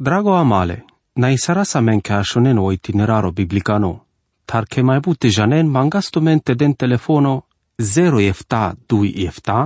Drago 0.00 0.34
amale, 0.34 0.84
na 1.16 1.28
isara 1.30 1.64
sa 1.64 1.80
men 1.80 2.00
ka 2.00 2.22
shonen 2.24 2.58
o 2.58 2.70
itineraro 2.72 3.32
biblicano, 3.36 4.06
tar 4.48 4.64
ke 4.64 4.80
mai 4.82 5.00
bute 5.04 5.28
janen 5.28 5.68
mangasto 5.68 6.22
mente 6.22 6.54
den 6.54 6.72
telefono 6.74 7.42
0 7.76 8.22
efta 8.24 8.72
2 8.88 9.26
efta, 9.28 9.58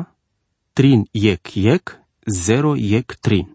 trin 0.75 1.07
yek 1.15 1.57
yek, 1.57 1.95
0 2.27 2.75
yek 2.77 3.15
trin. 3.23 3.47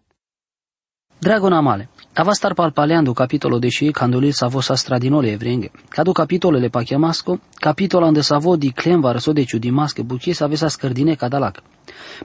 Drago 1.20 1.50
namale, 1.50 1.90
avastar 2.14 2.54
palpaleando 2.54 3.14
capitolo 3.14 3.60
deși 3.60 3.92
candolil 3.92 4.32
savo 4.32 4.60
sa 4.62 4.76
stradinole 4.76 5.32
evrenge. 5.32 5.72
Cadu 5.90 6.12
capitolele 6.12 6.70
pa 6.70 6.84
chiamasco, 6.84 7.40
capitola 7.60 8.08
ande 8.08 8.22
savo 8.22 8.56
di 8.56 8.72
clemva 8.72 9.12
răso 9.12 9.34
de 9.34 9.44
ciudimasche 9.44 10.02
buchie 10.04 10.34
sa 10.34 10.46
avesa 10.46 10.68
scărdine 10.68 11.16
cadalac. 11.16 11.62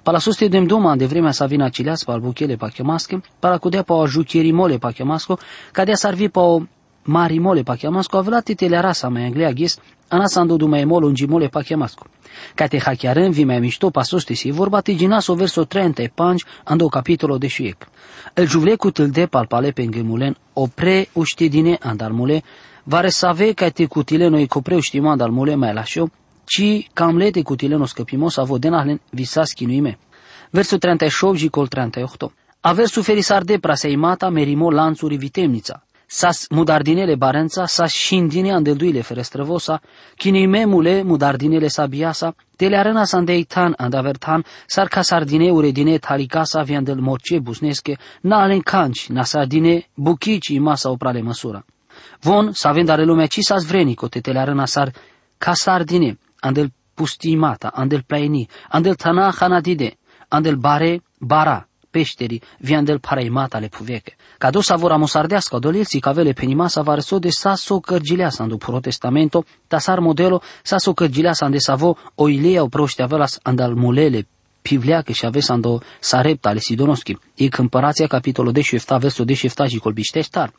Pala 0.02 0.18
suste 0.18 0.48
dem 0.48 0.66
doma 0.66 0.96
de 0.96 1.06
vremea 1.06 1.32
sa 1.32 1.46
vina 1.46 1.70
cileas 1.70 2.04
pa 2.04 2.12
al 2.12 2.20
buchele 2.20 2.56
pa 2.56 2.68
chiamasche, 2.68 3.20
pala 3.38 3.58
cudea 3.58 3.82
pa 3.82 3.94
o 3.94 4.06
juchierimole 4.06 4.78
pa 4.78 4.92
chiamasco, 4.92 5.38
cadea 5.72 5.96
sarvi 5.96 6.28
pa 6.28 6.40
o 6.40 6.66
marimole 7.04 7.62
pa 7.62 7.76
chiamasco, 7.76 8.18
avela 8.18 8.42
titele 8.42 8.80
rasa 8.80 9.08
mai 9.08 9.24
englea 9.24 9.52
ghis, 9.52 9.78
anasando 10.08 10.56
du 10.56 10.66
mai 10.66 10.84
molo 10.84 11.06
ungimole 11.06 11.48
pa 11.48 11.62
chiamasco. 11.62 12.06
Cate 12.54 12.78
hacchiarân 12.78 13.30
vi 13.30 13.44
mai 13.44 13.60
mișto 13.60 13.90
pa 13.90 14.02
sostesi, 14.02 14.50
vorba 14.50 14.80
te 14.80 14.94
ginaso 14.94 15.34
verso 15.34 15.64
30 15.64 16.02
e 16.02 16.10
panci 16.14 16.44
ando 16.64 16.88
capitolo 16.88 17.38
de 17.38 17.46
șiec. 17.46 17.88
El 18.34 18.46
juvlecu 18.46 18.90
de 18.90 19.26
palpale 19.26 19.70
pe 19.70 19.82
înghemulen, 19.82 20.36
opre 20.52 21.08
uștidine 21.12 21.78
andalmule, 21.80 22.42
vare 22.84 23.08
save 23.08 23.52
ca 23.52 23.68
te 23.68 23.86
cutile 23.86 24.28
noi 24.28 24.46
copre 24.46 24.74
uștima 24.74 25.10
andalmule 25.10 25.54
mai 25.54 25.72
lașo, 25.72 26.10
ci 26.44 26.88
cam 26.92 27.16
le 27.16 27.30
te 27.30 27.42
cutile 27.42 27.76
no 27.76 27.86
scăpimos 27.86 28.36
avo 28.36 28.58
denahlen 28.58 29.00
visas 29.10 29.52
chinuime. 29.52 29.98
Verso 30.50 30.76
38 30.76 31.38
și 31.38 31.48
col 31.48 31.66
38. 31.66 32.32
Aver 32.60 32.86
suferi 32.86 33.20
sarde 33.20 33.58
praseimata 33.58 34.28
merimo 34.28 34.70
lanțuri 34.70 35.16
vitemnița 35.16 35.82
sas 36.14 36.46
mudardinele 36.50 37.14
barența, 37.14 37.66
sas 37.66 37.92
shindine 37.92 38.52
andelduile 38.52 39.02
ferestrăvosa, 39.02 39.80
memule 40.48 41.02
mudardinele 41.02 41.68
sabiasa, 41.68 42.34
tele 42.56 42.76
arena 42.76 43.04
sandeitan 43.04 43.74
andavertan, 43.76 44.44
sarca 44.66 45.02
sardine 45.02 45.50
uredine 45.50 45.98
talicasa 45.98 46.62
viandel 46.62 47.00
morce 47.00 47.38
busnesche, 47.38 47.96
na 48.20 48.42
alen 48.42 48.60
canci, 48.60 49.10
na 49.10 49.22
sardine, 49.22 49.88
buchici 49.94 50.58
masa 50.58 50.90
oprale 50.90 51.20
măsura. 51.20 51.64
Von, 52.20 52.52
să 52.52 52.68
avem 52.68 52.84
dar 52.84 53.04
lumea 53.04 53.26
ci 53.26 53.40
sas 53.40 53.66
vrenico, 53.66 54.08
te 54.08 54.20
tele 54.20 54.38
arena 54.38 54.66
sar, 54.66 54.92
ca 55.38 55.54
sardine, 55.54 56.18
andel 56.40 56.72
pustimata, 56.94 57.68
andel 57.74 58.02
plaini, 58.06 58.48
andel 58.68 58.94
tana 58.94 59.32
hanadide, 59.38 59.96
andel 60.28 60.56
bare, 60.56 61.02
bara, 61.18 61.68
peșterii, 61.94 62.42
viandel 62.58 62.98
paraimata 62.98 63.58
le 63.58 63.68
puveche. 63.68 64.16
Cado 64.38 64.60
savora 64.60 64.96
mosardească, 64.96 65.58
dolilții 65.58 66.00
cavele 66.00 66.32
penimasa 66.32 66.82
varso 66.82 67.18
de 67.18 67.28
saso 67.30 67.80
cărgileasa 67.80 68.42
andu 68.42 68.56
protestamento, 68.56 69.44
tasar 69.66 69.98
modelo 69.98 70.42
saso 70.62 70.92
cărgileasa 70.92 71.44
ande 71.44 71.58
savo 71.58 71.96
o 72.14 72.28
ilea 72.28 72.62
o 72.62 72.66
proște 72.66 73.02
avelas 73.02 73.38
andal 73.42 73.74
mulele 73.74 74.26
pivleacă 74.62 75.12
și 75.12 75.26
aveți 75.26 75.50
ando 75.50 75.80
sarepta 76.00 76.48
ale 76.48 76.58
sidonoschi. 76.58 77.16
E 77.34 77.48
câmpărația 77.48 78.06
capitolul 78.06 78.52
de 78.52 78.60
șefta 78.60 78.96
versul 78.96 79.24
de 79.24 79.34
șefta 79.34 79.66
și 79.66 79.78
colbiște 79.78 80.20
star. 80.20 80.52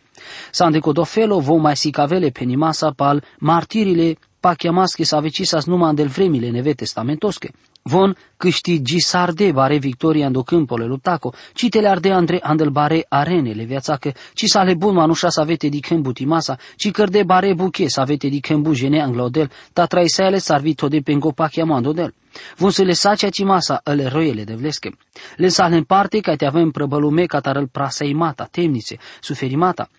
Sa 0.52 0.66
ande 0.66 0.80
codofelo 0.80 1.40
vo 1.40 1.56
mai 1.56 1.76
si 1.76 1.90
cavele 1.90 2.30
penimasa 2.30 2.92
pal 2.92 3.24
martirile 3.40 4.18
pa 4.40 4.54
chiamasche 4.54 5.04
sa 5.04 5.20
vecisas 5.20 5.66
numai 5.66 5.90
andel 5.90 6.08
vremile 6.08 6.50
neve 6.50 6.74
testamentosche. 6.74 7.50
Von 7.90 8.18
câștigi 8.38 9.00
sarde 9.00 9.52
bare 9.52 9.78
victoria 9.78 10.26
ando 10.26 10.44
câmpole 10.44 10.86
luptaco, 10.86 11.34
citele 11.54 11.88
arde 11.88 12.12
andre 12.12 12.40
andel 12.42 12.70
bare 12.70 13.06
arenele 13.10 13.64
viațacă, 13.64 14.14
ci 14.34 14.46
sale 14.46 14.74
bun 14.74 14.94
manușa 14.94 15.30
să 15.30 15.42
avete 15.42 15.68
di 15.68 15.80
câmbu 15.80 16.12
timasa, 16.12 16.58
ci 16.76 16.92
cărde 16.92 17.24
bare 17.24 17.54
buche 17.54 17.88
să 17.88 18.00
avete 18.00 18.28
di 18.28 18.40
câmbu 18.40 18.74
jene 18.74 19.02
anglodel, 19.02 19.52
ta 19.74 19.86
traisele 19.86 20.38
sarvito 20.38 20.88
de 20.88 21.00
pengo 21.00 21.32
pachiamando 21.32 21.92
del. 21.92 22.14
Von 22.58 22.70
să 22.70 22.84
le 22.84 22.94
sacea 22.94 23.30
masa 23.44 23.82
ele 23.84 24.08
roiele 24.08 24.44
de 24.44 24.54
vlesche. 24.54 24.90
Le 25.36 25.48
sale 25.48 25.76
în 25.76 25.84
parte 25.84 26.20
ca 26.20 26.36
te 26.36 26.46
avem 26.46 26.72
prăbălume 26.72 27.26
catarăl 27.26 27.68
praseimata, 27.68 28.48
temnițe, 28.52 28.98
suferimata, 29.22 29.90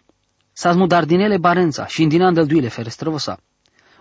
s-a 0.53 0.73
mudardinele 0.73 1.39
barența 1.39 1.87
și 1.87 2.03
indinandel 2.03 2.47
duile 2.47 2.69
ferestrăvosa. 2.69 3.39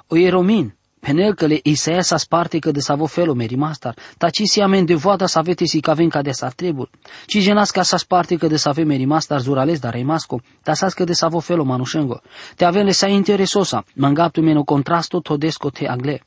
O 0.07 0.17
eromin, 0.17 0.75
Penelcăle 1.05 1.59
Isaia 1.63 2.01
sa 2.01 2.17
sparte 2.17 2.59
că 2.59 2.71
de 2.71 2.79
sa 2.79 2.95
vo 2.95 3.05
felo 3.05 3.33
meri 3.33 3.55
mastar, 3.55 3.95
ta 4.17 4.29
ci 4.29 4.41
si 4.43 4.61
amen 4.61 4.85
de 4.85 4.95
voada 4.95 5.25
sa 5.25 5.41
vete 5.41 5.66
si 5.66 5.79
caven 5.79 6.09
ca 6.09 6.21
de 6.21 6.31
sa 6.31 6.49
trebul. 6.49 6.89
Ci 7.25 7.39
genas 7.39 7.71
ca 7.71 7.83
sa 7.83 7.97
sparte 7.97 8.35
că 8.35 8.47
de 8.47 8.57
sa 8.57 8.71
ve 8.71 8.83
meri 8.83 9.05
mastar 9.05 9.39
zurales 9.39 9.79
dar 9.79 10.01
masco, 10.03 10.41
ta 10.63 10.73
sa 10.73 10.88
că 10.89 11.03
de 11.03 11.13
sa 11.13 11.27
vo 11.27 11.39
felo 11.39 11.63
manușengo. 11.63 12.21
Te 12.55 12.66
avem 12.66 12.85
le 12.85 12.91
sa 12.91 13.07
interesosa, 13.07 13.85
mangaptu 13.95 14.41
meno 14.41 14.63
contrasto 14.63 15.19
todesco 15.19 15.69
te 15.69 15.88
agle. 15.88 16.21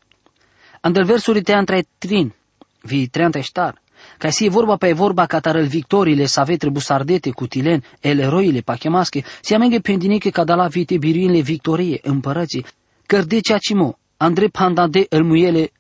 Andel 0.80 1.04
versuri 1.04 1.42
te 1.42 1.52
antra 1.52 1.80
trin, 1.98 2.34
vi 2.82 3.08
treanta 3.08 3.40
star, 3.42 3.82
ca 4.18 4.30
si 4.30 4.48
vorba 4.48 4.76
pe 4.76 4.92
vorba 4.92 5.26
catarel 5.26 5.66
victoriile 5.66 6.26
sa 6.26 6.42
ve 6.42 6.56
trebuș 6.56 6.82
sardete 6.82 7.30
cu 7.30 7.46
tilen, 7.46 7.82
el 8.00 8.18
eroile 8.18 8.60
pachemasche, 8.60 9.24
si 9.40 9.54
amenge 9.54 9.80
pendiniche 9.80 10.30
ca 10.30 10.44
da 10.44 10.54
la 10.54 10.66
vite 10.66 10.98
biruinle 10.98 11.40
victorie, 11.40 12.00
împărății, 12.02 12.64
cărdecea 13.06 13.58
cimo, 13.58 13.98
Andrei 14.20 14.48
Pandade 14.48 15.06
el 15.10 15.22
muiele 15.22 15.70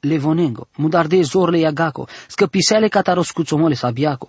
levonengo, 0.00 0.68
mudarde 0.76 1.22
zorle 1.22 1.58
iagaco, 1.58 2.06
scăpisele 2.28 2.88
cataroscuțomole 2.88 3.74
sabiaco. 3.74 4.28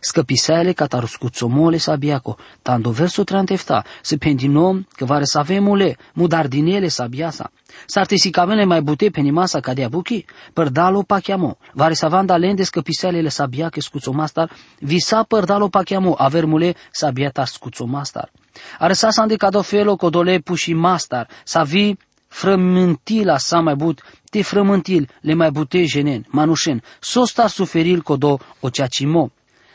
Scăpisele 0.00 0.72
cataroscuțomole 0.72 1.78
sabiaco, 1.78 2.36
tando 2.62 2.90
verso 2.90 3.24
trantefta, 3.24 3.84
se 4.02 4.16
pendinom 4.16 4.86
că 4.90 5.04
vare 5.04 5.24
să 5.24 5.38
avem 5.38 5.62
mule, 5.62 5.96
mudardinele 6.14 6.88
sabiasa. 6.88 7.50
Sartesicamele 7.86 8.64
mai 8.64 8.82
bute 8.82 9.08
pe 9.10 9.20
nimasa 9.20 9.60
ca 9.60 9.74
de 9.74 9.84
abuchi, 9.84 10.24
părdalo 10.52 11.02
pachiamo, 11.02 11.56
vare 11.72 11.94
să 11.94 12.08
vanda 12.08 12.36
lende 12.36 12.62
scăpiselele 12.62 13.28
sabiache 13.28 13.80
scuțomastar, 13.80 14.50
visa 14.78 15.22
părdalo 15.22 15.68
pachiamo, 15.68 16.14
aver 16.18 16.44
mule 16.44 16.74
sabiata 16.92 17.44
scuțomastar. 17.44 18.30
Arăsa 18.78 19.10
să 19.10 19.24
de 19.26 19.60
felo 19.62 19.96
codole 19.96 20.38
puși 20.38 20.72
mastar, 20.72 21.28
să 21.44 21.62
vii 21.66 21.98
frământila 22.28 23.38
sa 23.38 23.60
mai 23.60 23.74
but, 23.74 24.02
te 24.30 24.42
frământil 24.42 25.08
le 25.20 25.34
mai 25.34 25.50
bute 25.50 25.84
jenen, 25.84 26.26
manușen, 26.28 26.82
sosta 27.00 27.46
suferil 27.46 28.00
codo 28.02 28.38
o 28.60 28.68
ceacimo. 28.70 29.30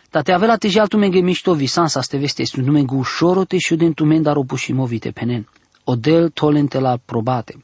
Ta 0.10 0.22
te 0.22 0.32
avea 0.32 0.48
la 0.48 0.56
te 0.56 0.68
jaltu 0.68 0.98
menge 0.98 1.20
mișto 1.20 1.54
visan 1.54 1.88
sa 1.88 2.02
ste 2.02 2.18
veste, 2.18 2.46
sunt 2.46 2.68
menge 2.68 2.96
ușoro 2.96 3.44
te 3.44 3.58
șuden 3.58 3.94
tu 3.94 4.06
men 4.06 4.22
dar 4.22 4.36
o 4.36 4.44
pușimo 4.44 4.86
vite 4.86 5.12
penen 5.12 5.48
odel 5.84 6.30
tolente 6.30 6.80
la 6.80 6.98
probate. 7.06 7.62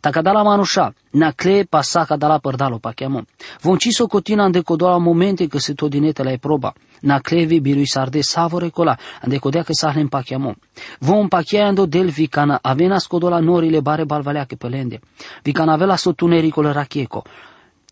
Ta 0.00 0.20
la 0.22 0.42
manușa, 0.42 0.94
na 1.10 1.30
cle 1.30 1.66
pasa 1.68 2.06
la 2.18 2.38
părdalo 2.38 2.78
pa 2.78 2.92
chiamo. 2.92 3.22
Vonci 3.60 3.88
so 3.90 4.06
cotina 4.06 4.44
ande 4.44 4.60
codola 4.60 4.98
momente 4.98 5.46
că 5.46 5.58
se 5.58 5.72
todinete 5.74 6.22
la 6.22 6.32
e 6.32 6.36
proba. 6.36 6.72
Na 7.00 7.20
clevi 7.20 7.60
birui 7.60 7.86
sarde 7.86 8.22
savore 8.22 8.70
cola, 8.70 8.98
ande 9.20 9.38
codea 9.38 9.62
că 9.62 9.72
sahlen 9.72 10.08
pa 10.08 10.22
chiamo. 10.22 10.54
Vom 10.98 11.28
pa 11.28 11.40
ando 11.52 11.86
del 11.86 12.10
vicana 12.10 12.58
avena 12.62 12.98
scodola 12.98 13.40
norile 13.40 13.80
bare 13.80 14.04
balvalea 14.04 14.44
che 14.44 14.56
pelende. 14.56 15.00
Vicana 15.42 15.72
avela 15.72 15.96
sotunericol 15.96 16.72
rachieco. 16.72 17.24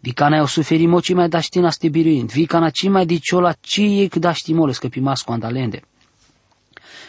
Vicana 0.00 0.42
o 0.42 0.46
suferi 0.46 0.86
moci 0.86 1.14
mai 1.14 1.28
daștina 1.28 1.70
ste 1.70 1.88
biruind. 1.88 2.30
Vicana 2.30 2.70
ci 2.70 2.88
mai 2.88 3.06
diciola 3.06 3.54
ci 3.60 4.00
ec 4.02 4.16
daștimole 4.16 4.72
scăpimasco 4.72 5.32
andalende. 5.32 5.82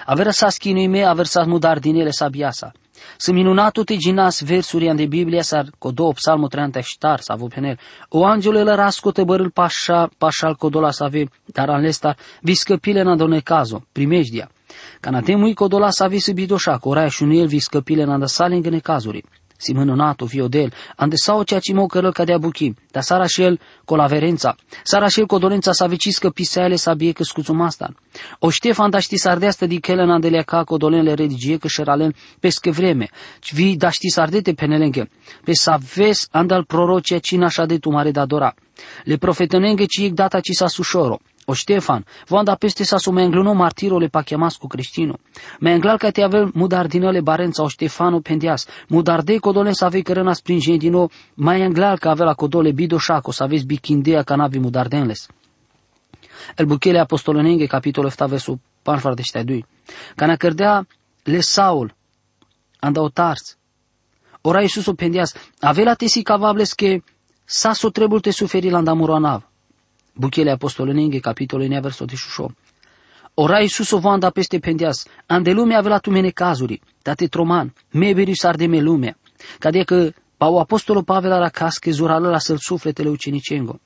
Avere 0.06 0.32
sa 0.32 0.48
me, 0.88 1.04
aver 1.04 1.26
sa 1.26 1.44
mudar 1.46 1.80
dinele 1.80 2.12
sabiasa. 2.12 2.72
Să 3.18 3.32
minunatul 3.32 3.84
te 3.84 3.96
ginas 3.96 4.42
versuri 4.42 4.96
de 4.96 5.06
Biblia 5.06 5.42
sar 5.42 5.66
codo 5.78 6.12
psalmul 6.12 6.48
30 6.48 6.84
ștar 6.84 7.20
sa 7.20 7.36
vopenel. 7.36 7.80
O 8.10 8.26
angele 8.26 8.64
la 8.64 8.76
rascote 8.76 9.24
bărâl 9.24 9.50
pașa, 9.50 10.10
pașal 10.18 10.56
codola 10.56 10.92
sa 10.92 11.08
ve, 11.08 11.26
dar 11.46 11.70
anlesta 11.70 12.16
viscăpile 12.42 13.02
na 13.02 13.16
done 13.16 13.40
cazo, 13.40 13.84
primejdia. 13.92 14.50
Cana 15.00 15.22
temui 15.22 15.54
codola 15.54 15.90
sa 15.90 16.08
vi 16.08 16.20
subidoșa, 16.20 16.78
coraia 16.78 17.08
și 17.08 17.24
el 17.24 17.48
viscăpile 17.48 18.04
na 18.04 18.18
da 18.18 18.26
sale 18.26 18.56
în 18.56 18.80
cazuri 18.80 19.24
simănonato, 19.58 20.26
viodel, 20.26 20.74
ande 20.96 21.16
sau 21.16 21.44
ceea 21.44 21.60
ce 21.60 21.74
mă 21.74 21.86
cărăl 21.86 22.14
cadea 22.14 22.38
buchi, 22.38 22.74
dar 22.92 23.04
sara 23.04 23.26
și 23.26 23.42
el 23.42 23.60
colaverența, 23.86 24.56
sara 24.84 25.08
și 25.08 25.20
el 25.20 25.26
codorența 25.26 25.72
sa 25.72 25.86
veciscă 25.86 26.30
piseale 26.30 26.76
sa 26.76 26.94
bie 26.94 27.12
că 27.12 27.24
scuțumastan. 27.24 27.98
O 28.40 28.50
Ștefan 28.50 28.90
da 28.90 29.00
ști 29.00 29.18
sardeastă 29.18 29.66
di 29.66 29.80
kelen 29.80 30.10
andelea 30.10 30.42
ca 30.42 30.64
codolenle 30.64 31.14
religie 31.14 31.58
că 31.58 31.68
șeralen 31.68 32.16
pescă 32.40 32.70
vreme, 32.70 33.10
vi 33.52 33.76
da 33.76 33.90
ști 33.90 34.10
sardete 34.10 34.54
penelenge, 34.54 35.04
pe 35.44 35.54
sa 35.54 35.78
ves 35.96 36.28
andal 36.32 36.64
prorocia 36.64 37.20
cina 37.20 37.46
așa 37.46 37.66
de 37.66 37.78
tu 37.78 37.90
mare 37.90 38.12
da 38.12 38.26
dora. 38.26 38.54
Le 39.04 39.16
profetănenge 39.16 39.86
ci 39.86 40.10
data 40.14 40.40
ci 40.40 40.52
sa 40.52 40.68
sușoro, 40.68 41.14
o 41.14 41.37
Ștefan, 41.54 42.06
vanda 42.28 42.56
peste 42.56 42.84
sa 42.84 42.98
su 42.98 43.12
mengluno 43.12 43.54
martirole 43.54 44.08
pa 44.08 44.22
chiamascu 44.22 44.68
creștino. 44.68 45.18
Menglal 45.60 45.98
ca 45.98 46.12
te 46.12 46.22
avel 46.22 46.52
mudardinele 46.54 47.22
barența 47.22 47.64
o 47.64 47.68
Ștefano 47.68 48.20
pendias, 48.20 48.68
mudarde 48.88 49.38
codole 49.38 49.72
să 49.72 49.86
avei 49.86 50.02
cărăna 50.02 50.34
springendino, 50.34 51.10
mai 51.34 51.62
englal 51.62 51.98
ca 51.98 52.10
avea 52.10 52.26
la 52.26 52.34
codole 52.34 52.72
bidoșaco 52.72 53.32
să 53.32 53.44
aveți 53.44 53.66
bichindea 53.66 54.24
ca 54.24 54.36
navi 54.36 54.60
mudardenles. 54.60 55.28
El 56.56 56.66
buchele 56.66 57.00
apostolonenghe, 57.00 57.66
capitolo 57.66 58.10
7, 58.10 58.26
verso 58.26 58.60
42. 58.82 59.66
Cana 60.16 60.36
cărdea 60.36 60.88
le 61.24 61.40
Saul, 61.40 61.96
andau 62.80 63.10
tars. 63.10 63.58
Ora 64.42 64.62
Iisus 64.62 64.86
o 64.86 64.94
pendias, 64.94 65.34
avea 65.60 65.94
tesi 65.94 66.22
cavables 66.22 66.74
che 66.74 67.04
sasso 67.46 67.90
trebul 67.90 68.20
te 68.20 68.32
suferi 68.32 68.70
la 68.70 68.78
andamuro 68.78 69.14
Buchele 70.18 70.52
apostolonenghe, 70.52 71.20
capitolo 71.20 71.64
9, 71.64 71.80
verso 71.80 72.06
18. 72.06 72.56
Ora 73.34 73.60
Iisus 73.60 73.92
o 73.92 74.00
vanda 74.00 74.32
peste 74.32 74.60
pendias, 74.60 75.06
ande 75.28 75.52
lume 75.52 75.76
avea 75.76 76.00
tu 76.00 76.12
mene 76.12 76.32
cazuri, 76.32 76.82
date 77.04 77.28
troman, 77.28 77.74
me 77.92 78.14
veri 78.14 78.34
de 78.56 78.68
me 78.68 78.80
lumea. 78.80 79.18
Cadea 79.60 79.84
că 79.84 80.12
Pau 80.38 80.60
apostolul 80.60 81.04
Pavel 81.04 81.30
la 81.30 81.50
casche 81.50 81.92
zurală 81.92 82.30
la 82.30 82.40
săl 82.40 82.58
sufletele 82.58 83.10
ucenicengo. 83.10 83.80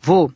Vo, 0.00 0.30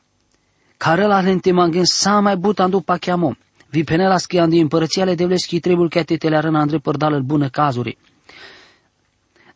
care 0.76 1.06
la 1.06 1.20
lente 1.20 1.52
mangen 1.52 1.84
sa 1.84 2.20
mai 2.20 2.36
butandu 2.36 2.80
pachiamo. 2.80 3.36
Vi 3.70 3.84
penela 3.84 4.18
schiandi 4.18 4.58
împărățiale 4.60 5.14
de 5.14 5.24
vleschi 5.24 5.60
trebul 5.60 5.88
că 5.88 6.02
te 6.02 6.28
le 6.28 6.36
arăna 6.36 6.60
andre 6.60 6.78
părdală 6.78 7.18
bună 7.20 7.48
cazuri. 7.48 7.98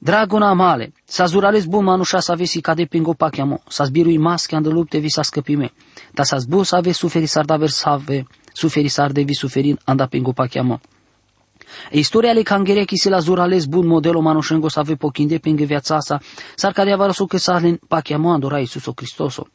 Dragona 0.07 0.53
male, 0.53 0.93
sa 1.05 1.27
zurales 1.27 1.65
bun 1.65 1.85
manușa 1.85 2.21
să 2.21 2.33
avesi 2.33 2.61
cade 2.61 2.85
pingo 2.85 3.13
pachiamo, 3.13 3.61
sa 3.69 3.85
zbirui 3.85 4.19
masche 4.19 4.57
andă 4.57 4.69
lupte 4.69 4.99
vi 4.99 5.09
sa 5.11 5.23
scăpime, 5.23 5.73
ta 6.15 6.23
sa 6.23 6.39
zbu 6.39 6.63
să 6.63 6.77
ave 6.77 6.93
suferi 6.93 7.27
sar 7.27 7.45
da 7.45 7.57
versave, 7.57 8.27
suferi 8.53 8.89
sar 8.89 9.13
de 9.13 9.23
vi 9.23 9.35
suferin 9.35 9.79
anda 9.85 10.07
pingo 10.07 10.33
pachiamo. 10.33 10.81
Istoria 11.91 12.33
le 12.33 12.43
kangereki 12.43 12.97
se 12.97 13.11
la 13.11 13.21
zurales 13.21 13.67
bun 13.67 13.87
modelo 13.87 14.21
manoshengo 14.23 14.69
sa 14.71 14.83
ve 14.83 14.97
pokinde 14.97 15.39
penge 15.39 15.67
viața 15.67 16.01
sa, 16.01 16.21
sar 16.57 16.73
cadea 16.73 16.97
varaso 16.97 17.27
che 17.27 17.39
sarlen 17.39 17.79
pachiamo 17.89 18.33
andora 18.33 18.59
Isuso 18.59 18.93
Cristoso. 18.93 19.47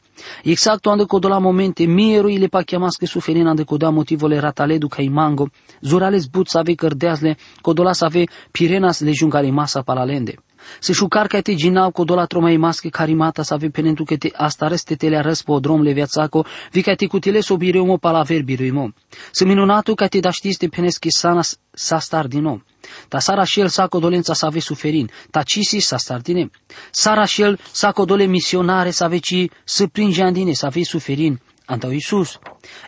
Exact 0.44 0.86
ande 0.86 1.06
codola 1.06 1.38
momente 1.38 1.86
mieru 1.86 2.28
ile 2.28 2.48
pachiamasche 2.48 3.06
suferin 3.06 3.46
ande 3.46 3.64
coda 3.64 3.90
motivole 3.90 4.40
rataledu 4.40 4.88
ca 4.88 5.02
mango, 5.10 5.48
zurales 5.80 6.28
but 6.28 6.48
sa 6.48 6.62
ve 6.62 6.74
cărdeasle, 6.74 7.36
codola 7.60 7.94
sa 7.94 8.08
ve 8.08 8.28
pirenas 8.50 9.00
le 9.00 9.12
jungare 9.12 9.50
masa 9.50 9.82
palalende. 9.82 10.36
Se 10.80 10.92
șucar 10.92 11.26
ca 11.26 11.40
te 11.40 11.54
ginau 11.54 11.90
cu 11.90 12.04
dola 12.04 12.24
tromai 12.24 12.56
masche 12.56 12.88
carimata 12.88 13.42
să 13.42 13.54
ave 13.54 13.68
penentu 13.68 14.04
că 14.04 14.16
te 14.16 14.30
astareste 14.32 14.94
te 14.94 15.08
le 15.08 15.16
arăs 15.16 15.42
pe 15.42 15.52
drom 15.60 15.82
le 15.82 15.92
viațaco, 15.92 16.44
vi 16.70 16.82
ca 16.82 16.94
te 16.94 17.06
cutile 17.06 17.40
so 17.40 17.56
bireumo 17.56 17.96
palaver 17.96 18.42
bireumo. 18.42 18.92
Se 19.30 19.44
minunatu 19.44 19.94
ca 19.94 20.06
te 20.06 20.18
da 20.20 20.30
știți 20.30 20.58
te 20.58 20.68
peneschi 20.68 21.10
sana 21.10 21.40
sa 21.70 21.98
star 21.98 22.26
din 22.26 22.42
nou. 22.42 22.62
Ta 23.08 23.18
sara 23.18 23.44
și 23.44 23.60
el 23.60 23.68
sa 23.68 23.86
dolența 23.86 24.34
să 24.34 24.46
ave 24.46 24.60
suferin, 24.60 25.10
ta 25.30 25.42
cisi 25.42 25.78
sa 25.78 25.96
star 25.96 26.20
din 26.20 26.50
Sara 26.90 27.24
și 27.24 27.42
el 27.42 27.58
sa 27.72 27.92
dole 28.04 28.24
misionare 28.24 28.90
să 28.90 29.04
ave 29.04 29.18
ci 29.18 29.48
să 29.64 29.86
pringe 29.86 30.22
andine 30.22 30.52
să 30.52 30.66
ave 30.66 30.82
suferin. 30.82 31.40
Antau 31.64 31.90
Iisus. 31.90 32.38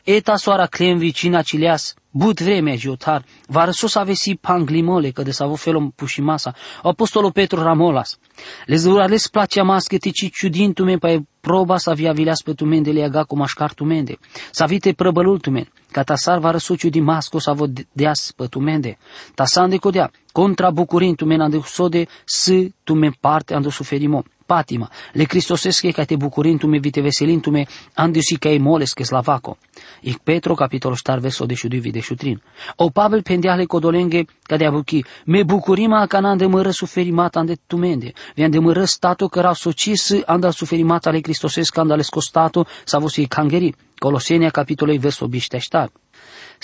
Eta 0.05 0.37
soara 0.37 0.67
clem 0.67 0.99
vicina 0.99 1.43
cileas, 1.43 1.95
but 2.17 2.41
vremea 2.41 2.77
giotar, 2.77 3.25
va 3.47 3.65
răsos 3.65 3.95
avesi 3.95 4.35
panglimole, 4.35 5.11
că 5.11 5.23
de 5.23 5.31
s-a 5.31 5.45
avut 5.45 5.59
felom 5.59 5.91
pușimasa, 5.91 6.55
apostolul 6.83 7.33
Petru 7.33 7.63
Ramolas. 7.63 8.19
Les 8.67 8.83
durales 8.83 9.29
placea 9.29 9.63
masche 9.63 9.97
tici 9.97 10.31
ciudintume 10.31 10.97
pe 10.97 11.23
proba 11.41 11.77
sa 11.77 11.93
via 11.93 12.13
vileas 12.13 12.43
pe 12.43 12.53
tumende 12.53 12.91
le 12.91 13.03
aga 13.05 13.25
cu 13.25 13.37
mașcar 13.37 13.73
tumende, 13.73 14.19
sa 14.51 14.67
vite 14.67 14.93
prăbălul 14.93 15.39
tumen, 15.39 15.69
ca 15.91 16.03
tasar 16.03 16.39
va 16.39 16.51
răsuciu 16.51 16.89
di 16.89 17.01
masco 17.01 17.39
sa 17.39 17.53
vă 17.53 17.67
deas 17.93 18.33
pe 18.37 18.47
tumende, 18.47 18.99
tasan 19.35 19.69
de 19.69 19.77
codea, 19.77 20.11
contra 20.33 20.71
bucurin 20.71 21.15
tumen 21.15 21.41
ande 21.41 21.61
sode, 21.65 22.07
s 22.25 22.51
tumen 22.85 23.15
parte 23.21 23.55
ando 23.55 23.71
suferimo 23.71 24.25
patima, 24.47 24.91
le 25.13 25.25
Cristosesche 25.25 25.93
ca 25.93 26.05
te 26.05 26.17
bucurintume 26.17 26.79
vite 26.79 27.01
veselintume, 27.01 27.67
andiusi 27.95 28.39
ca 28.39 28.49
e 28.49 28.59
moles 28.59 28.93
che 28.93 29.05
slavaco. 29.05 29.57
Ich 30.01 30.19
Petro 30.23 30.55
capitolo 30.55 30.95
star 30.95 31.21
verso 31.21 31.47
de 31.47 31.55
șudui 31.55 31.81
vide 31.81 32.01
șutrin. 32.01 32.41
O 32.77 32.91
Pavel 32.91 33.23
pendeale 33.23 33.67
codolenge 33.67 34.25
ca 34.43 34.57
de 34.57 34.67
abuchi, 34.67 35.05
me 35.25 35.45
bucurima 35.45 36.07
ca 36.07 36.21
n-am 36.21 36.37
de 36.37 36.47
mără 36.47 36.71
suferimata 36.71 37.39
ande 37.39 37.57
tumende, 37.67 38.13
vi-am 38.35 38.51
de 38.51 38.59
mără 38.59 38.85
stato 38.85 39.29
că 39.29 39.41
rau 39.41 39.55
socis 39.55 40.13
anda 40.27 40.51
suferimata 40.51 41.11
le 41.11 41.21
Cristosesc 41.21 41.77
anda 41.77 41.95
le 41.95 42.03
scostato 42.03 42.67
sa 42.85 42.99
vosi 42.99 43.27
cangeri. 43.27 43.75
Colosenia 43.99 44.51
capitolei 44.51 44.99
verso 44.99 45.27
bișteștar. 45.27 45.91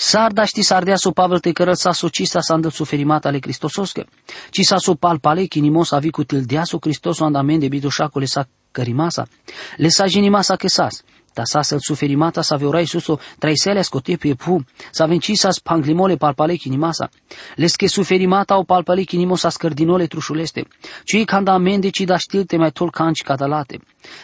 Sarda 0.03 0.45
ști 0.45 0.61
sardea 0.61 0.95
so 0.95 1.11
Pavel 1.11 1.39
te 1.39 1.51
cărăl 1.51 1.75
sa 1.75 1.91
so 1.91 2.09
cista 2.09 2.39
sa 2.39 2.53
andă 2.53 2.69
suferimata 2.69 3.27
ale 3.27 3.39
Cristososcă. 3.39 4.05
Ci 4.49 4.61
sa 4.61 4.77
so 4.77 4.93
palpale 4.93 5.45
kinimos 5.45 5.91
avi 5.91 6.09
cu 6.09 6.23
tildea 6.23 6.63
so 6.63 6.77
Cristoso 6.77 7.23
andamende 7.23 7.67
bitoșacole 7.67 8.25
sa 8.25 8.47
cărimasa. 8.71 9.27
Le 9.77 9.87
sa 9.87 10.05
genimasa 10.07 10.55
sas. 10.65 11.03
Ta 11.33 11.43
sa 11.43 11.61
să 11.61 11.75
suferimata 11.79 12.41
sa 12.41 12.55
veorai 12.55 12.85
suso 12.85 13.19
traisele 13.39 13.81
scote 13.81 14.15
pe 14.15 14.33
pu, 14.33 14.65
sa 14.91 15.05
venci 15.05 15.31
sa 15.35 15.51
spanglimole 15.51 16.15
palpale 16.15 16.55
kinimasa. 16.55 17.09
Les 17.55 17.75
che 17.75 17.87
suferimata 17.87 18.57
o 18.57 18.63
palpale 18.63 19.03
kinimosa 19.03 19.49
scărdinole 19.49 20.05
trușuleste. 20.07 20.67
Ci 21.03 21.25
canda 21.25 21.53
amende 21.53 21.89
ci 21.89 22.01
da 22.01 22.17
știlte 22.17 22.57
mai 22.57 22.71
tol 22.71 22.89
canci 22.89 23.21
cadalate. 23.21 23.79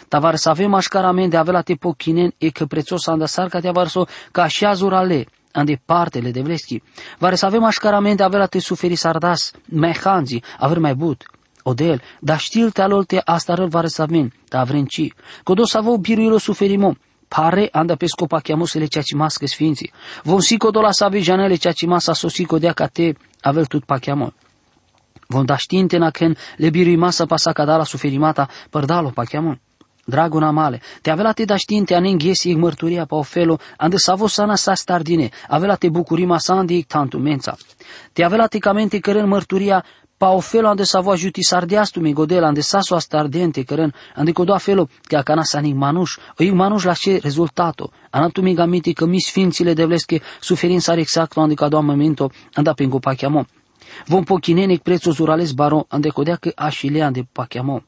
Ta 0.07 0.19
var 0.19 0.35
să 0.35 0.49
avem 0.49 0.73
așcaramende 0.73 1.37
avea 1.37 1.61
te 1.61 1.73
pochinen 1.73 2.33
e 2.37 2.49
că 2.49 2.65
prețos 2.65 3.07
andasar 3.07 3.47
ca 3.47 3.59
te 3.59 3.67
avarso 3.67 4.07
ca 4.31 4.41
așa 4.41 4.73
zurale 4.73 5.27
ande 5.57 5.81
partele 5.85 6.31
de 6.31 6.41
vleschi. 6.41 6.81
Vare 7.17 7.35
să 7.35 7.45
avem 7.45 7.63
așcaramente 7.63 8.23
avea 8.23 8.45
te 8.45 8.59
suferi 8.59 8.95
sardas, 8.95 9.51
mai 9.65 9.97
hanzi, 10.03 10.41
aver 10.59 10.79
mai 10.79 10.95
but. 10.95 11.25
Odel, 11.63 12.01
da 12.19 12.37
știl 12.37 12.71
te 12.71 12.81
alolte 12.81 13.21
asta 13.25 13.53
răl 13.53 13.67
vare 13.67 13.87
să 13.87 14.01
avem, 14.01 14.31
da 14.49 14.59
avrenci. 14.59 15.13
Codo 15.43 15.65
să 15.65 15.77
avem 15.77 15.95
biruilo 15.99 16.37
suferimo, 16.37 16.95
pare 17.27 17.69
anda 17.71 17.95
pe 17.95 18.05
scopa 18.05 18.39
chiamosele 18.39 18.85
ceea 18.85 19.03
ce 19.03 19.15
mască 19.15 19.45
sfinții. 19.45 19.91
Vom 20.23 20.39
si 20.39 20.57
codo 20.57 20.81
la 20.81 20.91
savi 20.91 21.19
janele 21.19 21.55
ceea 21.55 21.73
ce 21.73 21.85
masa 21.85 22.13
sosi 22.13 22.45
codea 22.45 22.73
ca 22.73 22.87
te 22.87 23.13
avel 23.41 23.65
tut 23.65 23.83
pa 23.83 23.97
chiamon. 23.97 24.33
Vom 25.27 25.45
da 25.45 25.57
știinte 25.57 25.97
na 25.97 26.09
ken 26.09 26.37
le 26.57 26.69
birui 26.69 26.95
masa 26.95 27.25
pasa 27.25 27.51
cadala 27.51 27.83
suferimata 27.83 28.47
părdalo 28.69 29.09
pa 29.09 29.23
chiamon. 30.07 30.15
Dragona 30.17 30.51
male, 30.51 30.81
te 31.01 31.11
avea 31.11 31.33
te 31.33 31.45
da 31.45 31.57
știinte 31.57 31.95
a 31.95 31.99
nenghesi 31.99 32.55
mărturia 32.55 33.05
pa 33.05 33.15
ofelo, 33.15 33.59
ande 33.77 33.97
savo 33.97 34.27
sana 34.27 34.55
sa 34.55 34.73
stardine, 34.73 35.31
avea 35.49 35.75
te 35.75 35.89
bucurima 35.89 36.39
sa 36.39 36.53
ande 36.53 36.83
tantu 36.87 37.17
mența. 37.17 37.55
Te 38.13 38.23
avea 38.23 38.47
te 38.47 38.59
camente 38.59 38.99
cărân 38.99 39.27
mărturia 39.27 39.83
pa 40.17 40.31
ofelo 40.31 40.69
ande 40.69 40.83
savo 40.83 41.11
ajuti 41.11 41.43
sardiastu 41.43 41.99
mi 41.99 42.13
godel 42.13 42.43
ande 42.43 42.61
saso 42.61 42.95
astardente 42.95 43.63
cărân, 43.63 43.93
ande 44.15 44.31
codoa 44.31 44.57
felo 44.57 44.87
che 45.07 45.15
a 45.15 45.21
cana 45.21 45.43
sa 45.43 45.61
manuș, 45.61 46.17
o 46.39 46.43
ig 46.43 46.53
manuș 46.53 46.83
la 46.83 46.93
ce 46.93 47.19
rezultato, 47.21 47.91
anatu 48.09 48.41
mi 48.41 48.53
gamiti 48.53 48.93
că 48.93 49.05
mi 49.05 49.19
sfințile 49.19 49.73
de 49.73 49.85
vlesche 49.85 50.21
suferin 50.39 50.79
sar 50.79 50.97
exacto 50.97 51.41
ande 51.41 51.53
ca 51.53 51.67
doa 51.67 51.81
momento, 51.81 52.31
anda 52.53 52.73
pengo 52.73 52.99
pa 52.99 53.13
chiamo. 53.13 53.45
Vom 54.07 54.23
pochinenec 54.23 54.81
prețul 54.81 55.13
zurales 55.13 55.51
baro, 55.51 55.85
ande 55.87 56.09
codea 56.09 56.35
că 56.35 56.51
așile 56.55 57.01
ande 57.01 57.27
pa 57.31 57.45
chiamo. 57.45 57.83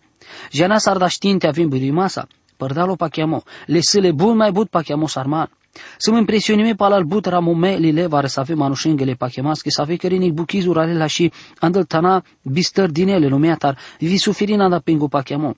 Jana 0.51 0.77
sardashtin 0.77 1.37
te 1.39 1.47
avem 1.47 1.69
masa, 1.91 2.27
părdalo 2.57 2.95
pachiamo, 2.95 3.43
le 3.65 3.79
sile 3.81 4.11
bun 4.11 4.35
mai 4.35 4.51
but 4.51 4.69
pachiamo 4.69 5.07
sarman. 5.07 5.49
Să 5.97 6.11
mă 6.11 6.17
impresionime 6.17 6.75
pal 6.75 6.91
al 6.91 7.03
but 7.03 7.25
ramome 7.25 7.75
lile 7.75 8.05
vare 8.05 8.27
să 8.27 8.39
avem 8.39 8.57
manușengele 8.57 9.13
pachemas, 9.13 9.61
că 9.61 9.69
să 9.69 9.81
avem 9.81 9.95
cărinic 9.95 10.33
buchizuri 10.33 10.95
la 10.95 11.07
și 11.07 11.31
andăl 11.59 11.83
tana 11.83 12.23
bistăr 12.41 12.89
din 12.89 13.07
ele 13.07 13.27
lumeatar, 13.27 13.77
vi 13.99 14.17
suferina 14.17 14.69
da 14.69 14.79
pingu 14.79 15.07
pachiamo. 15.07 15.55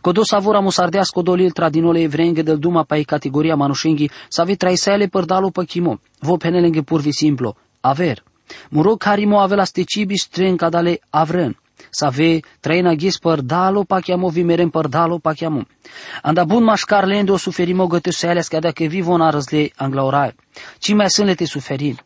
Codo 0.00 0.24
savora 0.24 0.60
musardeas 0.60 1.08
codolil 1.08 1.50
tradinole 1.50 2.00
evrenge 2.00 2.42
del 2.42 2.58
duma 2.58 2.82
pai 2.82 3.02
categoria 3.02 3.54
manușenghi, 3.54 4.10
să 4.28 4.40
ave 4.40 4.54
traisele 4.54 5.06
părdalo 5.06 5.50
pachimo, 5.50 6.00
vo 6.20 6.36
penelenge 6.36 6.82
purvi 6.82 7.12
simplo, 7.12 7.56
aver. 7.80 8.22
Muro 8.70 8.96
carimo 8.96 9.40
avela 9.40 9.64
stecibi 9.64 10.16
stren 10.16 10.56
cadale 10.56 11.00
avren. 11.10 11.56
Save 11.90 12.40
treina 12.60 12.94
gis 12.94 13.18
per 13.18 13.40
dalo 13.40 13.84
pachiamo 13.84 14.28
vimeren 14.28 14.70
per 14.70 14.88
dalo 14.88 15.18
pachiamo. 15.18 15.62
Anda 16.22 16.44
bun 16.44 16.64
mașcar 16.64 17.04
lendo 17.04 17.36
suferimo 17.36 17.86
găte 17.86 18.10
seles 18.10 18.48
că 18.48 18.58
dacă 18.58 18.84
vivo 18.84 19.16
na 19.16 19.30
răzle 19.30 19.70
anglaurai. 19.76 20.34
Ci 20.78 20.92
mai 20.92 21.10
sunt 21.10 21.26
lete 21.26 21.44
suferin. 21.44 21.98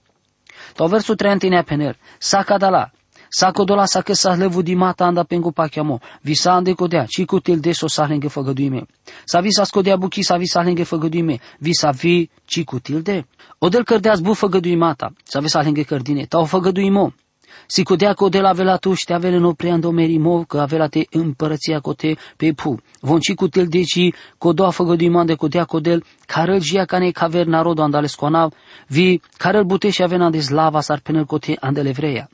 To 0.75 0.87
versul 0.87 1.17
30 1.17 1.65
pener. 1.65 1.97
Sa 2.19 2.43
cadala. 2.43 2.91
Sa 3.29 3.51
codola 3.51 3.87
sa 3.87 4.03
că 4.03 4.13
sa 4.13 4.35
levu 4.35 4.63
di 4.63 4.75
mata 4.75 5.05
anda 5.05 5.23
pengu 5.23 5.53
pachiamo. 5.53 6.01
Visa 6.21 6.53
ande 6.53 6.73
codea. 6.73 7.05
Ci 7.05 7.25
cu 7.25 7.41
til 7.41 7.61
deso 7.61 7.89
sa 7.89 8.05
lenge 8.05 8.29
făgăduime. 8.29 8.87
Sa 9.25 9.41
visa 9.41 9.65
scodea 9.65 9.97
buchi 9.97 10.23
sa 10.23 10.37
visa 10.37 10.61
lenge 10.63 10.83
făgăduime. 10.83 11.39
Visa 11.59 11.91
vi 11.91 12.31
ci 12.45 12.65
cu 12.65 12.79
til 12.79 13.03
de. 13.03 13.25
Odel 13.59 13.85
cărdeaz 13.85 14.21
bu 14.21 14.33
făgăduimata. 14.33 15.13
Sa 15.25 15.41
visa 15.41 15.61
lenge 15.61 15.83
cărdine. 15.83 16.25
Ta 16.25 16.39
o 16.39 16.45
făgăduimo. 16.45 17.13
Si 17.75 17.85
codea 17.85 18.15
de 18.31 18.41
la 18.41 18.53
vela 18.53 18.77
tu 18.77 18.95
știa 18.95 19.19
vele 19.19 19.39
no 19.39 19.53
preando 19.53 19.91
merimo 19.91 20.45
că 20.45 20.61
avea 20.61 20.87
te 20.87 21.05
împărăția 21.11 21.81
cote 21.81 22.17
pe 22.37 22.53
pu. 22.53 22.81
Vonci 23.01 23.35
cu 23.35 23.49
tel 23.49 23.67
deci 23.67 24.13
codoa 24.39 24.71
făgădui 24.71 25.09
mande 25.09 25.35
codea 25.35 25.65
codel 25.65 26.05
carel 26.27 26.61
jia 26.61 26.85
cane 26.85 27.11
caver 27.11 27.47
narodo 27.47 27.83
andale 27.83 28.07
sconav 28.07 28.53
vi 28.87 29.21
carel 29.37 29.65
bute 29.65 29.91
și 29.91 30.03
avea 30.03 30.31
de 30.31 30.41
slava 30.41 30.81
sar 30.81 31.01
penel 31.01 31.25
cote 31.25 31.57
andele 31.61 31.91
vreia. 31.93 32.29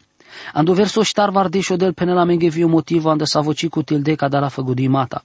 Ando 0.52 0.72
verso 0.72 1.02
ștar 1.02 1.30
vardeșo 1.30 1.76
del 1.76 1.92
penela 1.92 2.24
menge 2.24 2.48
viu 2.48 2.66
motivo 2.66 3.10
anda 3.10 3.24
sa 3.24 3.40
voci 3.40 3.68
cu 3.68 3.82
tel 3.82 4.02
de 4.02 4.14
ca 4.14 4.28
da 4.28 4.38
la 4.38 4.48
făgădui 4.48 4.88
mata. 4.88 5.24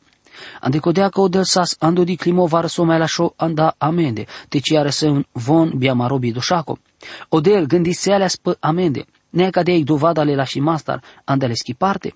Ande 0.60 0.78
codea 0.78 1.10
că 1.10 1.22
odel 1.22 1.44
sas 1.44 1.76
ando 1.80 2.04
di 2.04 2.16
climo 2.16 2.46
varso 2.46 2.84
mai 2.84 3.00
lascio 3.00 3.34
anda 3.36 3.76
amende, 3.78 4.26
te 4.50 4.60
ci 4.60 4.74
are 4.74 4.90
să 4.90 5.22
von 5.32 5.74
biamaro 5.78 6.18
bidoșaco. 6.18 6.78
Odel 7.30 7.66
gândisealea 7.66 8.28
spă 8.28 8.58
amende, 8.60 9.06
nea 9.34 9.50
cadei 9.50 9.84
dovada 9.84 10.24
le 10.24 10.36
lași 10.36 10.60
mastar, 10.60 11.02
andele 11.24 11.54
schiparte. 11.54 12.14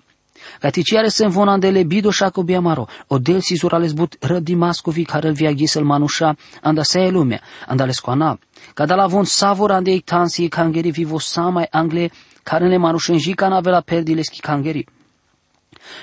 Gaticiare 0.60 1.08
se 1.08 1.26
von 1.26 1.48
andele 1.48 1.82
bido 1.82 2.10
șaco 2.10 2.42
biamaro, 2.42 2.86
odel 3.06 3.40
si 3.40 3.56
zurales 3.56 3.92
but 3.92 4.16
rădi 4.20 4.54
mascovi 4.54 5.04
care 5.04 5.28
îl 5.28 5.34
via 5.34 5.52
ghisel 5.52 5.84
manușa, 5.84 6.36
anda 6.62 6.82
se 6.82 7.08
lumea, 7.08 7.40
andale 7.66 7.92
scoana. 7.92 8.38
Cada 8.74 8.94
la 8.94 9.06
von 9.06 9.24
savor 9.24 9.70
ande 9.70 10.00
tansi 10.04 10.48
kangeri 10.48 10.90
vivo 10.90 11.18
samai 11.18 11.66
angle, 11.70 12.10
care 12.42 12.68
ne 12.68 12.76
manușenji 12.76 13.32
canavela 13.34 13.80
perdile 13.80 14.22
schi 14.22 14.40
kangeri. 14.40 14.86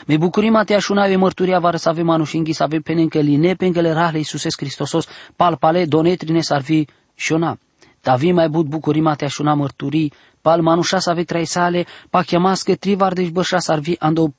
Me 0.07 0.17
bucurim 0.17 0.55
atea 0.55 0.79
șunave 0.79 1.15
mărturia 1.15 1.59
vară 1.59 1.77
să 1.77 1.89
avem 1.89 2.09
anușinghi, 2.09 2.53
să 2.53 2.63
avem 2.63 2.81
penencă 2.81 3.19
line, 3.19 3.53
penkele 3.53 3.91
rahle 3.91 4.17
Iisuses 4.17 4.53
Hristosos, 4.57 5.07
palpale, 5.35 5.85
donetrine 5.85 6.41
sarvi 6.41 6.85
șona. 7.15 7.57
Davi 8.01 8.31
mai 8.31 8.49
but 8.49 8.65
bucurim 8.65 9.07
atea 9.07 9.27
șuna 9.27 9.53
mărturii, 9.53 10.13
pal 10.45 10.61
manușa 10.61 10.99
să 10.99 11.09
ave 11.09 11.23
trai 11.23 11.45
sale, 11.45 11.85
pa 12.09 12.21
chemască 12.21 12.75
trivar 12.75 13.13
deci 13.13 13.29
bășa 13.29 13.59
sarvi 13.59 13.95
ando 13.99 14.33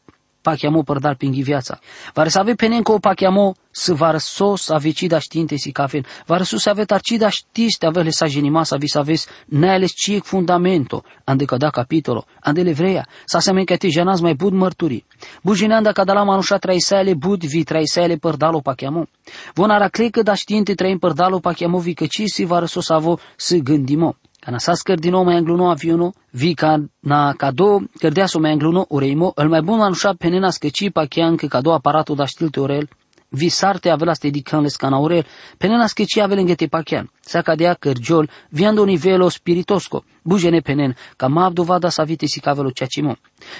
pachiamo 0.46 0.82
per 0.82 0.98
dar 0.98 1.14
pinghi 1.16 1.42
viața. 1.42 1.78
Var 2.14 2.28
să 2.28 2.38
ave 2.38 2.54
penenco 2.54 2.98
pachiamo 2.98 3.54
să 3.70 3.94
var 3.94 4.18
sos 4.18 4.68
avecida 4.68 5.18
știinte 5.18 5.56
si 5.56 5.72
cafen. 5.72 6.04
Var 6.26 6.42
să 6.42 6.56
se 6.56 6.70
ave 6.70 6.84
tarcida 6.84 7.28
știste 7.28 7.86
avele 7.86 8.10
sa 8.10 8.26
genima 8.26 8.62
să 8.64 8.76
vi 8.78 8.86
să 8.86 8.98
aveți 8.98 9.26
neales 9.46 9.92
ciec 9.94 10.22
fundamento. 10.24 11.02
Ande 11.24 11.44
da 11.58 11.70
capitolo, 11.70 12.24
ande 12.40 12.62
levreia, 12.62 13.08
să 13.24 13.38
se 13.38 13.52
mencă 13.52 13.76
te 13.76 13.88
janas 13.88 14.20
mai 14.20 14.34
bud 14.34 14.52
mărturii. 14.52 15.04
Bujineanda 15.42 15.92
cada 15.92 16.12
la 16.12 16.22
manușa 16.22 16.56
traisele 16.56 17.14
bud 17.14 17.44
vi 17.44 17.64
traisele 17.64 18.16
per 18.16 18.34
dalo 18.34 18.60
pachiamo. 18.60 19.06
Von 19.54 19.70
ara 19.70 19.88
clecă 19.88 20.22
da 20.22 20.34
știinte 20.34 20.74
traim 20.74 20.98
per 20.98 21.12
dalo 21.12 21.38
pachiamo 21.38 21.78
vi 21.78 21.94
că 21.94 22.06
ci 22.06 22.22
si 22.24 22.44
var 22.44 22.66
sos 22.66 22.88
avo 22.88 23.18
să 23.36 23.56
gândimo. 23.56 24.16
Kana 24.46 24.60
sas 24.60 24.84
no 25.10 25.24
mai 25.24 25.36
angluno 25.38 25.70
aviono, 25.70 26.12
vi 26.30 26.54
ca 26.54 26.80
na 27.00 27.34
cado 27.36 27.82
cărdeaso 27.98 28.38
mai 28.38 28.52
angluno 28.52 28.86
ureimo, 28.88 29.32
el 29.36 29.48
mai 29.48 29.60
bun 29.60 29.78
manușa 29.78 30.14
penena 30.14 30.50
skeci 30.50 30.90
pa 30.92 31.06
chian 31.06 31.36
că 31.36 31.46
cado 31.46 31.72
aparatul 31.72 32.14
da 32.14 32.26
știlte 32.26 32.60
orel, 32.60 32.88
vi 33.30 33.48
sarte 33.48 33.90
avela 33.90 34.14
ste 34.14 34.30
di 34.30 34.42
canles 34.42 34.76
cana 34.76 34.98
orel, 34.98 35.26
penena 35.58 35.86
skeci 35.86 36.18
avele 36.18 36.42
ngete 36.42 36.66
pa 36.66 36.82
chian, 36.82 37.10
sa 37.20 37.42
cadea 37.42 37.74
cărgiol, 37.74 38.30
viando 38.50 38.84
nivelo 38.84 39.28
spiritosco, 39.28 40.04
bujene 40.22 40.60
penen, 40.60 40.94
ca 41.16 41.26
ma 41.26 41.50
dovada 41.50 41.88
sa 41.88 42.04
vite 42.04 42.26
si 42.26 42.40
cavelo 42.40 42.70
ceacimo. 42.70 43.16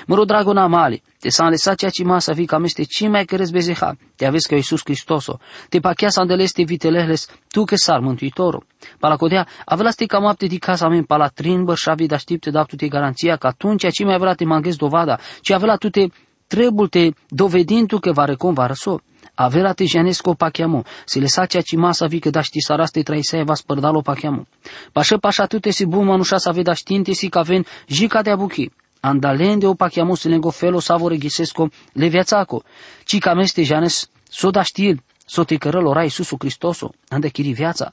Măro 0.06 0.24
drago 0.24 0.52
na 0.52 0.66
mali, 0.66 1.02
te 1.20 1.28
s-a 1.28 1.48
lăsat 1.48 1.76
ceacima 1.76 2.18
să 2.18 2.32
vi 2.32 2.44
cam 2.44 2.64
este 2.64 2.82
ci 2.82 3.08
mai 3.08 3.24
cărez 3.24 3.50
bezeha, 3.50 3.96
te 4.16 4.26
aveți 4.26 4.48
că 4.48 4.54
Iisus 4.54 4.80
Hristoso, 4.84 5.38
te 5.68 5.78
pachea 5.80 6.08
să 6.08 6.20
andeleste 6.20 6.62
vitelehles, 6.62 7.28
tu 7.48 7.64
că 7.64 7.76
sar 7.76 8.00
mântuitorul. 8.00 8.66
Palacodea, 8.98 9.46
avea 9.64 9.90
ste 9.90 10.06
cam 10.06 10.26
apte 10.26 10.46
di 10.46 10.58
casa 10.58 10.88
mea 10.88 11.04
palatrin, 11.06 11.64
bă, 11.64 11.74
șavi, 11.74 12.06
dar 12.06 12.18
știp 12.18 12.40
te 12.40 12.50
da 12.50 12.62
tu 12.62 12.76
te 12.76 12.88
garanția 12.88 13.36
că 13.36 13.46
atunci 13.46 13.90
ce 13.90 14.04
mai 14.04 14.14
avea 14.14 14.34
te 14.34 14.44
manghez 14.44 14.76
dovada, 14.76 15.18
ci 15.40 15.50
avea 15.50 15.76
tu 15.76 15.88
te 15.88 16.06
trebul 16.46 16.88
te 16.88 17.10
dovedindu 17.28 17.98
că 17.98 18.12
va 18.12 18.24
recon 18.24 18.54
va 18.54 18.66
răso. 18.66 19.00
Avea 19.34 19.72
te 19.72 19.84
janesco 19.84 20.34
pachiamo, 20.34 20.84
se 21.04 21.18
le 21.18 21.26
sacia 21.26 21.60
ci 21.60 21.76
masa 21.76 22.06
vi 22.06 22.18
că 22.18 22.30
da 22.30 22.40
ști 22.40 22.60
saraste 22.60 23.02
traisea 23.02 23.44
va 23.44 23.54
spărdalo 23.54 24.00
pachiamo. 24.00 24.46
Pașă 24.92 25.16
pașa 25.16 25.46
tu 25.46 25.58
te 25.58 25.70
si 25.70 25.86
bun 25.86 26.04
manușa 26.04 26.36
să 26.36 26.52
veda 26.52 26.72
știinte 26.72 27.12
si 27.12 27.28
că 27.28 27.38
aven 27.38 27.64
jica 27.86 28.22
de 28.22 28.30
abuchi. 28.30 28.70
Andalende 29.06 29.68
o 29.68 29.74
pachiamo 29.76 30.16
se 30.16 30.28
lengo 30.28 30.50
felo 30.50 30.80
savore 30.80 31.16
ghisesco 31.16 31.70
le 31.92 32.08
viațaco. 32.08 32.64
Ci 33.04 33.18
cam 33.18 33.38
este 33.38 33.62
janes 33.62 34.10
so 34.28 34.50
da 34.50 34.62
știl, 34.62 35.02
so 35.26 35.44
te 35.44 35.56
cărăl 35.56 35.86
ora 35.86 36.02
Iisusu 36.02 36.36
Hristoso, 36.38 36.92
ande 37.08 37.28
chiri 37.28 37.52
viața. 37.52 37.92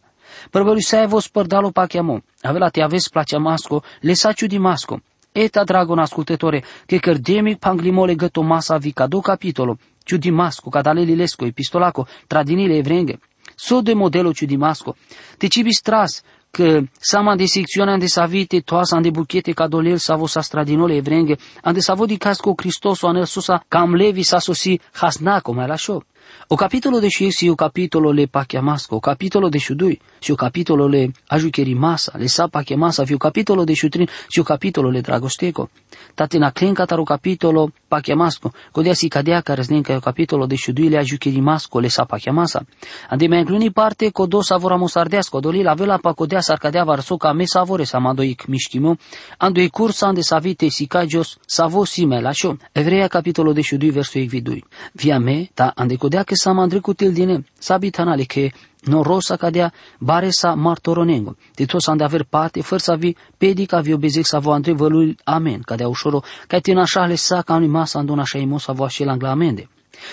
Prăvăluisaevo 0.50 1.20
spărdalo 1.20 1.70
pachiamo, 1.70 2.24
avela 2.41 2.70
te 2.70 2.82
aveți 2.82 3.10
placea 3.10 3.38
masco, 3.38 3.84
le 4.00 4.13
saciu 4.13 4.48
di 4.48 4.58
masco. 4.58 5.01
Eta, 5.32 5.63
dragon 5.63 6.00
ascultătore, 6.00 6.63
che 6.86 6.98
cărdemic 6.98 7.60
panglimole 7.60 8.15
găto 8.15 8.41
masa 8.41 8.77
vi 8.77 8.93
do 9.08 9.20
capitolo, 9.20 9.77
ciu 10.03 10.17
di 10.17 10.32
masco, 10.32 10.70
cadalelilesco, 10.70 11.46
epistolaco, 11.46 12.08
tradinile 12.27 12.75
evrenghe. 12.75 13.20
So 13.55 13.82
de 13.82 13.93
modelo 13.93 14.32
ciu 14.32 14.48
di 14.48 14.58
masco, 14.58 14.96
te 15.38 15.48
cibi 15.48 15.74
stras, 15.74 16.24
că 16.57 16.81
sama 17.00 17.36
de 17.36 17.45
secțiune 17.45 17.91
ande 17.91 18.05
savite 18.05 18.60
toasa 18.60 18.95
ande 18.95 19.10
buchete 19.10 19.51
cadolel 19.51 19.98
savo 19.98 20.27
sa 20.27 20.41
stradinole 20.41 20.95
evrenghe, 20.95 21.36
ande 21.63 21.79
savo 21.79 22.05
di 22.05 22.17
casco 22.17 22.53
Cristoso 22.53 23.07
anel 23.07 23.25
susa 23.25 23.65
cam 23.67 23.95
levi 23.95 24.22
sa 24.22 24.39
sosi 24.39 24.79
hasnaco 24.93 25.51
mai 25.53 25.67
la 25.67 25.75
show. 25.75 26.03
O 26.47 26.55
capitolo 26.55 26.99
de 26.99 27.07
și 27.07 27.47
o 27.49 27.55
capitolo 27.55 28.11
le 28.11 28.25
pachiamasco, 28.25 28.95
o 28.95 28.99
capitolo 28.99 29.49
de 29.49 29.57
șudui, 29.57 30.01
și 30.19 30.31
o 30.31 30.35
capitolo 30.35 30.87
le 30.87 31.11
ajucheri 31.27 31.73
masa, 31.73 32.13
le 32.17 32.25
sa 32.25 32.47
pachiamasa, 32.47 33.05
fi 33.05 33.13
o 33.13 33.17
capitolo 33.17 33.63
de 33.63 33.73
șutrin, 33.73 34.07
și 34.27 34.39
o 34.39 34.43
capitolo 34.43 34.89
le 34.89 35.01
dragosteco. 35.01 35.69
Tate 36.13 36.37
na 36.37 36.49
clenca 36.49 36.85
taru 36.85 37.03
capitolo 37.03 37.71
pachiamasco, 37.87 38.53
codea 38.71 38.93
si 38.93 39.07
cadea 39.07 39.41
care 39.41 39.61
znenca 39.61 39.95
o 39.95 39.99
capitolo 39.99 40.45
de 40.45 40.55
șudui 40.55 40.89
le 40.89 40.97
ajucheri 40.97 41.39
masco, 41.39 41.79
le 41.79 41.87
sa 41.87 42.03
pachiamasa. 42.03 42.65
Ande 43.09 43.27
mai 43.27 43.39
incluni 43.39 43.71
parte 43.71 44.11
codo 44.11 44.41
savora 44.41 44.75
mosardeasco, 44.75 45.39
doli 45.39 45.61
la 45.61 45.73
vela 45.73 45.97
pa 45.97 46.13
codea 46.13 46.41
sar 46.41 46.57
cadea 46.57 46.83
varso 46.83 47.17
ca 47.17 47.33
me 47.33 47.45
savore 47.45 47.83
sa 47.83 47.99
madoic 47.99 48.45
mișchimo, 48.45 48.97
ando 49.37 49.59
e 49.59 49.67
cursa 49.67 50.07
ande 50.07 50.21
savite 50.21 50.69
si 50.69 50.87
cagios 50.87 51.37
savo 51.45 51.83
sime 51.85 52.19
la 52.19 52.31
șo. 52.31 52.57
Evreia 52.71 53.07
capitolo 53.07 53.53
de 53.53 53.61
șudui 53.61 53.89
verso 53.89 54.19
vidui. 54.19 54.63
Via 54.93 55.19
me, 55.19 55.49
ta 55.53 55.71
ande 55.75 55.95
codea 56.13 56.24
che 56.24 56.36
sa 56.36 56.53
mandricutil 56.53 57.12
dine, 57.12 57.43
sabitanale 57.58 58.25
che 58.27 58.51
no 58.86 59.01
rosa 59.01 59.36
cadea 59.36 59.72
bare 59.98 60.32
sa 60.32 60.53
martoronengo. 60.53 61.36
De 61.55 61.65
to 61.65 61.79
de 61.96 62.03
aver 62.03 62.25
parte, 62.29 62.62
făr 62.62 62.79
să 62.79 62.96
vi 62.96 63.15
pedica 63.38 63.79
vi 63.79 63.93
obezec 63.93 64.25
să 64.25 64.39
vă 64.39 64.53
andre 64.53 64.74
vălui 64.74 65.17
amen, 65.24 65.62
cadea 65.62 65.88
ușoro, 65.88 66.22
ca 66.48 66.60
tin 66.60 66.77
așa 66.77 67.05
le 67.05 67.15
sa 67.15 67.41
ca 67.41 67.55
unui 67.55 67.67
masa 67.67 68.00
andon 68.00 68.20
așa 68.20 68.38
imo 68.38 68.58
să 68.58 68.72
vă 68.72 68.84
așa 68.84 69.17
la 69.20 69.29
amende. 69.29 69.70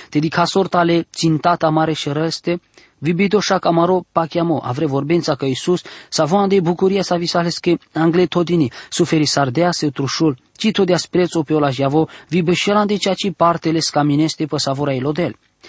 Te 0.08 0.18
dica 0.18 0.44
sorta 0.44 0.82
le 0.82 1.06
țintata 1.12 1.68
mare 1.68 1.92
și 1.92 2.08
răste, 2.08 2.60
Vibito 3.02 3.36
așa 3.36 3.58
camaro 3.58 4.04
pachiamo, 4.12 4.60
avre 4.62 4.86
vorbența 4.86 5.34
că 5.34 5.44
Iisus, 5.44 5.82
să 6.08 6.24
vă 6.24 6.36
ande 6.36 6.60
bucuria 6.60 7.02
să 7.02 7.16
vi 7.16 7.26
sales 7.26 7.58
că 7.58 7.76
angle 7.92 8.26
todini, 8.26 8.72
suferi 8.90 9.24
sardea 9.24 9.70
se 9.70 9.90
trușul, 9.90 10.36
ci 10.56 10.70
to 10.70 10.84
de 10.84 10.92
asprețo 10.92 11.42
pe 11.42 11.54
ola 11.54 11.70
javo, 11.70 12.08
vi 12.28 12.42
bășelan 12.42 12.86
de 12.86 12.96
ceea 12.96 13.14
ce 13.14 13.30
partele 13.30 13.78
scamineste 13.78 14.44
pe 14.44 14.56
savora 14.56 14.92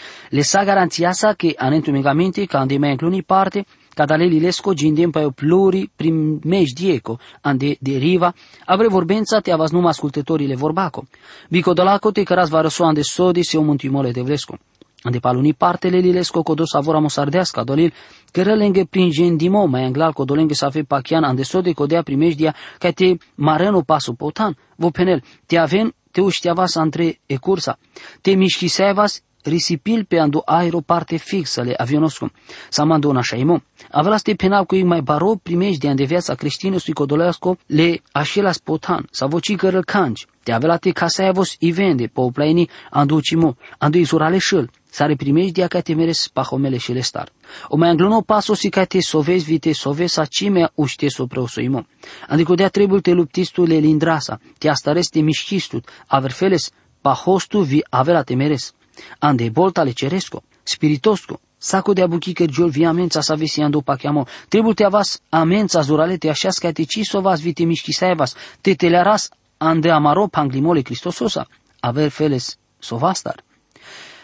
ilodel. 0.01 0.29
Le 0.29 0.43
sa 0.43 0.63
garantiasa 0.63 1.35
che 1.35 1.53
anentumegamente 1.57 2.45
cande 2.45 2.77
mai 2.79 2.91
incluni 2.91 3.23
parte 3.23 3.65
cada 3.93 4.15
le 4.15 4.25
lilesco 4.25 4.73
gindem 4.73 5.11
pe 5.11 5.31
pluri 5.35 5.91
primești 5.95 6.73
dieco, 6.73 7.19
ande 7.41 7.77
deriva, 7.79 8.33
avre 8.65 8.87
vorbența 8.87 9.39
te 9.39 9.51
avas 9.51 9.71
numai 9.71 9.89
ascultătorile 9.89 10.55
vorbaco. 10.55 11.05
Vico 11.49 11.73
dolaco 11.73 12.11
te 12.11 12.23
căras 12.23 12.49
varăso 12.49 12.83
ande 12.83 13.01
sodi 13.01 13.43
se 13.43 13.57
o 13.57 13.61
muntimole 13.61 14.11
de 14.11 14.21
vlesco. 14.21 14.57
Ande 15.03 15.19
paluni 15.19 15.53
partele 15.53 15.97
lilesco 15.97 16.41
codo 16.43 16.65
savora 16.65 16.99
mosardeasca 16.99 17.63
dolil, 17.63 17.93
cărălenghe 18.31 18.85
prin 18.85 19.09
gendimo 19.09 19.65
mai 19.65 19.83
anglal 19.83 20.13
codolenghe 20.13 20.53
să 20.53 20.65
ave 20.65 20.83
pachian 20.83 21.23
ande 21.23 21.43
sodi 21.43 21.73
codea 21.73 22.01
primeștia 22.01 22.55
ca 22.77 22.91
te 22.91 23.17
mareno 23.35 23.81
pasu 23.81 24.13
potan, 24.13 24.57
vo 24.75 24.89
penel, 24.89 25.23
te 25.45 25.57
aven 25.57 25.93
te 26.11 26.21
uștiavas 26.21 26.75
antre 26.75 27.19
e 27.25 27.37
cursa, 27.37 27.77
te 28.21 28.31
mișchisevas 28.35 29.21
risipil 29.43 30.05
pe 30.05 30.19
ando 30.19 30.41
aero 30.45 30.79
parte 30.79 31.17
fixă 31.17 31.61
le 31.61 31.73
avionoscu. 31.77 32.31
Sa 32.69 32.83
mandona 32.83 33.21
šaimo. 33.21 33.61
Avela 33.91 34.17
ste 34.17 34.33
penal 34.33 34.65
cu 34.65 34.75
mai 34.75 35.01
baro 35.01 35.35
primești 35.43 35.79
de 35.79 35.87
ande 35.87 36.03
viața 36.03 36.35
creștină 36.35 36.77
sui 36.77 36.93
codoleasco 36.93 37.57
le 37.65 38.01
așela 38.11 38.51
spotan, 38.51 39.07
sa 39.11 39.25
voci 39.25 39.55
cărăl 39.55 39.83
canci. 39.83 40.25
Te 40.43 40.51
avela 40.51 40.77
te 40.77 40.91
casa 40.91 41.31
vos 41.31 41.55
i 41.59 41.71
vende, 41.71 42.07
po 42.07 42.31
plaini 42.31 42.69
andu 42.89 43.19
cimo, 43.19 43.55
andu 43.77 43.97
izurale 43.97 44.37
șăl. 44.37 44.69
Sare 44.89 45.15
primești 45.15 45.51
de 45.51 45.67
ca 45.67 45.79
te 45.79 45.93
meres 45.93 46.27
pahomele 46.27 46.77
și 46.77 46.91
le 46.91 47.01
star. 47.01 47.29
O 47.67 47.77
mai 47.77 47.89
anglono 47.89 48.21
paso 48.21 48.53
si 48.53 48.69
ca 48.69 48.83
te 48.85 49.01
sovezi 49.01 49.45
vite 49.45 49.73
sovezi 49.73 50.13
sa 50.13 50.25
cime 50.25 50.71
uște 50.75 51.07
sopra 51.09 51.47
soimo. 51.47 51.85
Adică 52.27 52.55
dea 52.55 52.69
trebuie 52.69 52.99
te 52.99 53.11
luptistu 53.11 53.63
le 53.65 53.75
lindrasa, 53.75 54.39
te 54.57 54.69
astareste 54.69 55.19
mișchistut, 55.19 55.87
averfeles 56.07 56.71
pahostu 57.01 57.59
vi 57.61 57.83
avela 57.89 58.23
te 58.23 58.35
meres 58.35 58.73
ande 59.19 59.49
boltale 59.51 59.93
ceresco, 59.93 60.43
spiritosco, 60.63 61.39
saco 61.57 61.93
de 61.93 62.01
abuchi 62.01 62.33
che 62.33 62.47
giol 62.47 62.71
vi 62.71 62.85
amenza 62.85 63.21
sa 63.21 63.35
vesi 63.35 63.61
ando 63.61 63.81
pachiamo, 63.81 64.25
trebuie 64.49 64.73
te 64.73 64.83
avas 64.83 65.19
amenza 65.29 65.81
zurale 65.81 66.17
te 66.17 66.29
așa 66.29 66.49
ca 66.49 66.71
te 66.71 66.85
ciso 66.85 67.21
vas 67.21 67.41
vite 67.41 67.65
mișchi 67.65 67.93
saevas, 67.93 68.35
te 68.61 68.75
telearas 68.75 69.29
ande 69.57 69.91
amaro 69.91 70.27
panglimole 70.27 70.81
Cristososa, 70.81 71.47
aver 71.81 72.09
feles 72.09 72.57
sovastar. 72.79 73.43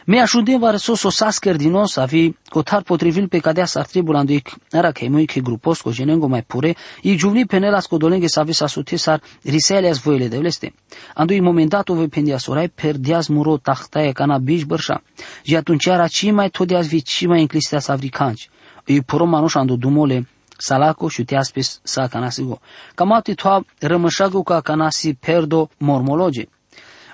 Me 0.09 0.21
ajudem 0.21 0.61
va 0.61 0.77
so 0.77 0.95
so 0.95 1.09
dinos 1.57 1.97
avi 1.97 2.33
cotar 2.49 2.83
potrivil 2.83 3.27
pe 3.27 3.39
cadea 3.39 3.65
s-ar 3.65 3.85
trebui 3.85 4.15
anduic 4.15 4.55
era 4.71 4.91
che 4.93 5.09
moi 5.09 5.25
che 5.25 5.41
grupos 5.41 5.81
co 5.81 5.91
genengo 5.91 6.27
mai 6.27 6.43
pure 6.43 6.75
i 7.01 7.17
giuvni 7.17 7.45
penela 7.45 7.81
scodolenghe 7.81 8.29
sa 8.29 8.45
sa 8.49 8.67
sute 8.67 8.97
sar 8.97 9.19
risele 9.43 9.89
as 9.89 10.01
voile 10.01 10.29
de 10.29 10.39
leste 10.39 10.73
andui 11.13 11.41
momentato 11.41 11.93
ve 11.93 12.07
pendia 12.07 12.37
sorai 12.37 12.69
per 12.69 12.97
dias 12.97 13.27
muro 13.27 13.57
tahta 13.57 14.01
e 14.01 14.13
cana 14.13 14.37
biș 14.37 14.63
bărșa. 14.63 15.03
Și 15.43 15.55
atunci 15.55 15.85
era 15.85 16.07
ci 16.07 16.31
mai 16.31 16.49
tot 16.49 16.67
dias 16.67 16.87
vi 16.87 17.01
ci 17.01 17.25
mai 17.25 17.41
înclistea 17.41 17.79
sa 17.79 17.95
vricanci 17.95 18.49
i 18.85 19.01
puro 19.01 19.25
manuș 19.25 19.55
andu 19.55 19.75
dumole 19.75 20.27
salako 20.57 21.09
shutiaspis 21.09 21.79
sa 21.83 22.07
kanasigo 22.07 22.59
kamati 22.95 23.35
thwa 23.35 23.65
rămășagu 23.79 24.43
ca 24.43 24.61
kanasi 24.61 25.13
perdo 25.13 25.69
mormologe 25.77 26.47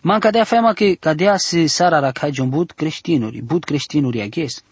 Man 0.06 0.20
cadea 0.20 0.44
fama 0.44 0.74
că 0.74 0.86
cadea 1.00 1.38
se 1.38 1.66
sara 1.66 2.00
rakai 2.00 2.32
bud 2.48 2.72
creștinuri, 2.72 3.42
bud 3.42 3.64
creștinuri 3.64 4.22
aghes. 4.22 4.64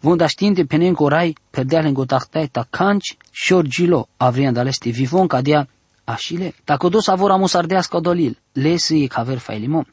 Vonda 0.00 0.26
știinte 0.26 0.64
penen 0.64 0.94
corai, 0.94 1.36
perdea 1.50 1.80
lengo 1.80 2.04
tahtai 2.04 2.46
ta 2.46 2.66
canci, 2.70 3.16
șorgilo, 3.30 4.08
avrian 4.16 4.52
daleste 4.52 4.90
vivon 4.90 5.26
cadea 5.26 5.68
așile. 6.04 6.54
Ta 6.64 6.76
codos 6.76 7.06
avora 7.06 7.36
musardească 7.36 8.00
dolil, 8.00 8.38
lesi 8.52 9.02
e 9.02 9.06
caver 9.06 9.38
failimon. 9.38 9.86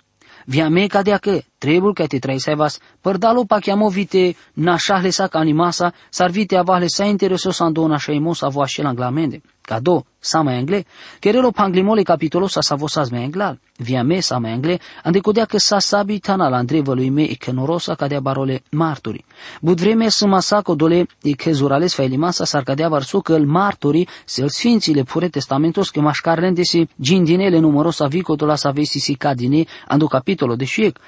Via 0.45 0.69
me 0.69 0.87
cadea 0.87 1.17
că, 1.17 1.41
trebuie 1.57 1.93
că 1.93 2.07
te 2.07 2.19
trai 2.19 2.39
saivas, 2.39 2.79
părdalo 3.01 3.43
pa 3.43 3.59
chiamo 3.59 3.89
vite 3.89 4.35
nașahle 4.53 5.09
sa 5.09 5.27
canimasa, 5.27 5.93
sarvite 6.09 6.55
avahle 6.55 6.87
sa 6.87 7.05
interesos 7.05 7.59
ando 7.59 7.87
nașaimos 7.87 8.41
avo 8.41 8.61
așel 8.61 8.85
anglamende. 8.85 9.41
Cado, 9.67 10.05
sama 10.19 10.51
angle, 10.51 10.85
querelo 11.19 11.51
panglimole 11.51 12.03
capitolo 12.03 12.47
sa 12.47 12.61
savosas 12.61 13.09
me 13.11 13.23
anglal, 13.23 13.59
via 13.77 14.01
me 14.01 14.21
sama 14.21 14.49
angle, 14.49 14.79
ande 15.03 15.19
codea 15.19 15.45
că 15.45 15.57
sa 15.57 15.79
sabi 15.79 16.19
tana 16.19 16.47
la 16.47 16.63
lui 16.93 17.09
me 17.09 17.23
e 17.23 17.35
că 17.35 17.51
norosa 17.51 17.95
cadea 17.95 18.19
barole 18.19 18.63
martori. 18.71 19.25
Bud 19.61 19.79
vreme 19.79 20.09
să 20.09 20.27
masaco 20.27 20.75
dole 20.75 21.07
e 21.21 21.31
că 21.31 21.51
zurales 21.51 21.93
failimasa 21.93 22.45
sar 22.45 22.63
cadea 22.63 22.89
varsu 22.89 23.19
că 23.19 23.37
martori 23.39 24.07
se 24.25 24.47
sfințile 24.47 25.03
pure 25.03 25.29
testamentos 25.29 25.89
că 25.89 26.01
mașcar 26.01 26.51
si 26.61 26.87
gindinele 27.01 27.59
numerosa 27.59 28.07
vico 28.07 28.35
dola 28.35 28.55
sa 28.55 28.71
vesi 28.71 28.99
si 28.99 29.15
cadine, 29.15 29.65
ando 29.87 30.07
capitolo 30.07 30.55
de 30.55 30.65
șiec, 30.65 30.99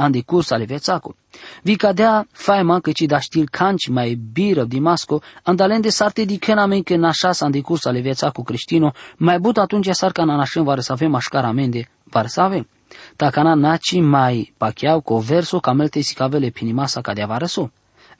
el 0.00 0.12
sfinții 0.12 0.42
sa 0.42 0.54
avea 0.54 0.76
și 0.76 0.92
învidichen, 0.92 1.00
sar 1.00 1.12
nașa 1.12 1.14
sa 1.14 1.14
mea 1.14 1.14
ghes, 1.14 1.14
ande 1.14 1.14
cursa 1.14 1.14
le 1.14 1.14
vețaco. 1.14 1.14
Vi 1.62 1.76
cadea 1.76 2.26
faima 2.32 2.80
că 2.80 2.92
ci 2.92 3.02
da 3.02 3.18
știl 3.18 3.48
canci 3.50 3.88
mai 3.88 4.14
biră 4.32 4.64
di 4.64 4.80
masco, 4.80 5.22
andalende 5.42 5.88
sarte 5.88 6.24
di 6.24 6.38
men 6.66 6.82
că 6.82 6.96
nașas 6.96 7.40
ande 7.40 7.60
cursa 7.60 7.90
le 7.90 8.00
vețaco 8.00 8.42
creștino, 8.42 8.92
mai 9.16 9.38
but 9.38 9.56
atunci 9.56 9.88
sar 9.90 10.12
ca 10.12 10.24
nanașân 10.24 10.64
vare 10.64 10.80
să 10.80 10.92
avem 10.92 11.14
așcar 11.14 11.44
amende, 11.44 11.88
vare 12.04 12.28
să 12.28 12.40
avem. 12.40 12.68
Takana 13.16 13.54
naci 13.54 14.00
mai 14.00 14.54
pacheau 14.56 15.00
cu 15.00 15.16
verso 15.16 15.60
camelte 15.60 16.00
si 16.00 16.14
cavele 16.14 16.48
pinimasa 16.48 17.00
cadea 17.00 17.26
vare 17.26 17.46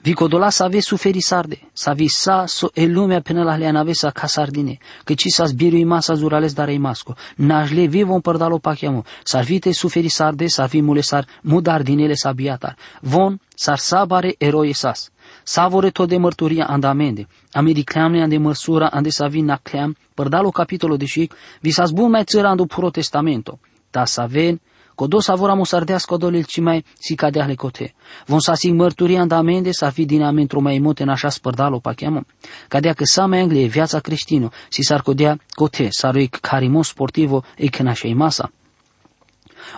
so. 0.01 0.09
Vicodola 0.09 0.49
să 0.49 0.63
ave 0.63 0.79
suferi 0.79 1.19
sarde, 1.19 1.69
să 1.73 1.89
avi 1.89 2.07
sa 2.07 2.45
so 2.47 2.67
e 2.73 2.85
lumea 2.85 3.21
până 3.21 3.43
la 3.43 3.55
leana 3.55 3.85
sa 3.91 4.09
ca 4.09 4.27
sardine, 4.27 4.77
că 5.03 5.13
ci 5.13 5.27
sa 5.27 5.45
zbirui 5.45 5.83
masa 5.83 6.13
zurales 6.13 6.53
darei 6.53 6.77
masco, 6.77 7.15
le 7.35 7.85
vivo 7.85 8.13
un 8.13 8.21
părdalo 8.21 8.57
pachiamo, 8.57 9.03
sar 9.23 9.43
vite 9.43 9.71
suferi 9.71 10.07
sarde, 10.07 10.47
sar 10.47 10.67
vi 10.67 10.81
mule 10.81 11.01
sar 11.01 11.25
mudar 11.41 11.81
dinele 11.81 12.13
sa 12.13 12.31
biatar, 12.31 12.75
von 13.01 13.39
sar 13.55 13.77
sabare 13.77 14.35
eroi 14.37 14.73
sas. 14.73 15.11
Savore 15.43 15.89
tot 15.89 16.07
de 16.07 16.17
mărturia 16.17 16.65
andamende, 16.65 17.27
americleamne 17.51 18.21
ande 18.21 18.37
măsura 18.37 18.87
ande 18.87 19.09
sa 19.09 19.27
vi 19.27 19.41
nacleam, 19.41 19.95
părdalo 20.13 20.49
capitolo 20.49 20.97
de 20.97 21.05
șic, 21.05 21.35
vi 21.59 21.71
sa 21.71 21.85
zbun 21.85 22.09
mai 22.09 22.23
țăra 22.23 22.49
andu 22.49 22.65
protestamento, 22.65 23.59
ta 23.89 24.05
sa 24.05 24.25
ven, 24.25 24.61
Codos 25.01 25.27
avora 25.27 25.53
musardească 25.53 26.17
dolil 26.17 26.43
ci 26.43 26.59
mai 26.59 26.85
si 26.99 27.15
cadea 27.15 27.45
le 27.45 27.55
cote. 27.55 27.93
Von 28.25 28.39
sa 28.39 28.53
sig 28.55 28.73
mărturia 28.73 29.21
andamende 29.21 29.71
sa 29.71 29.89
fi 29.89 30.05
din 30.05 30.21
amentro 30.21 30.59
mai 30.59 30.79
mote 30.79 31.03
nașa 31.03 31.29
spărdalo 31.29 31.79
pacheamă. 31.79 32.25
Cadea 32.67 32.93
că 32.93 33.03
sa 33.05 33.25
mai 33.25 33.39
anglie 33.39 33.67
viața 33.67 33.99
creștino 33.99 34.49
si 34.69 34.81
s-ar 34.81 35.01
codea 35.01 35.37
cote, 35.49 35.87
s-ar 35.89 36.15
carimo 36.41 36.83
sportivo 36.83 37.43
e 37.57 37.67
că 37.67 37.83
nașa 37.83 38.07
masa. 38.07 38.51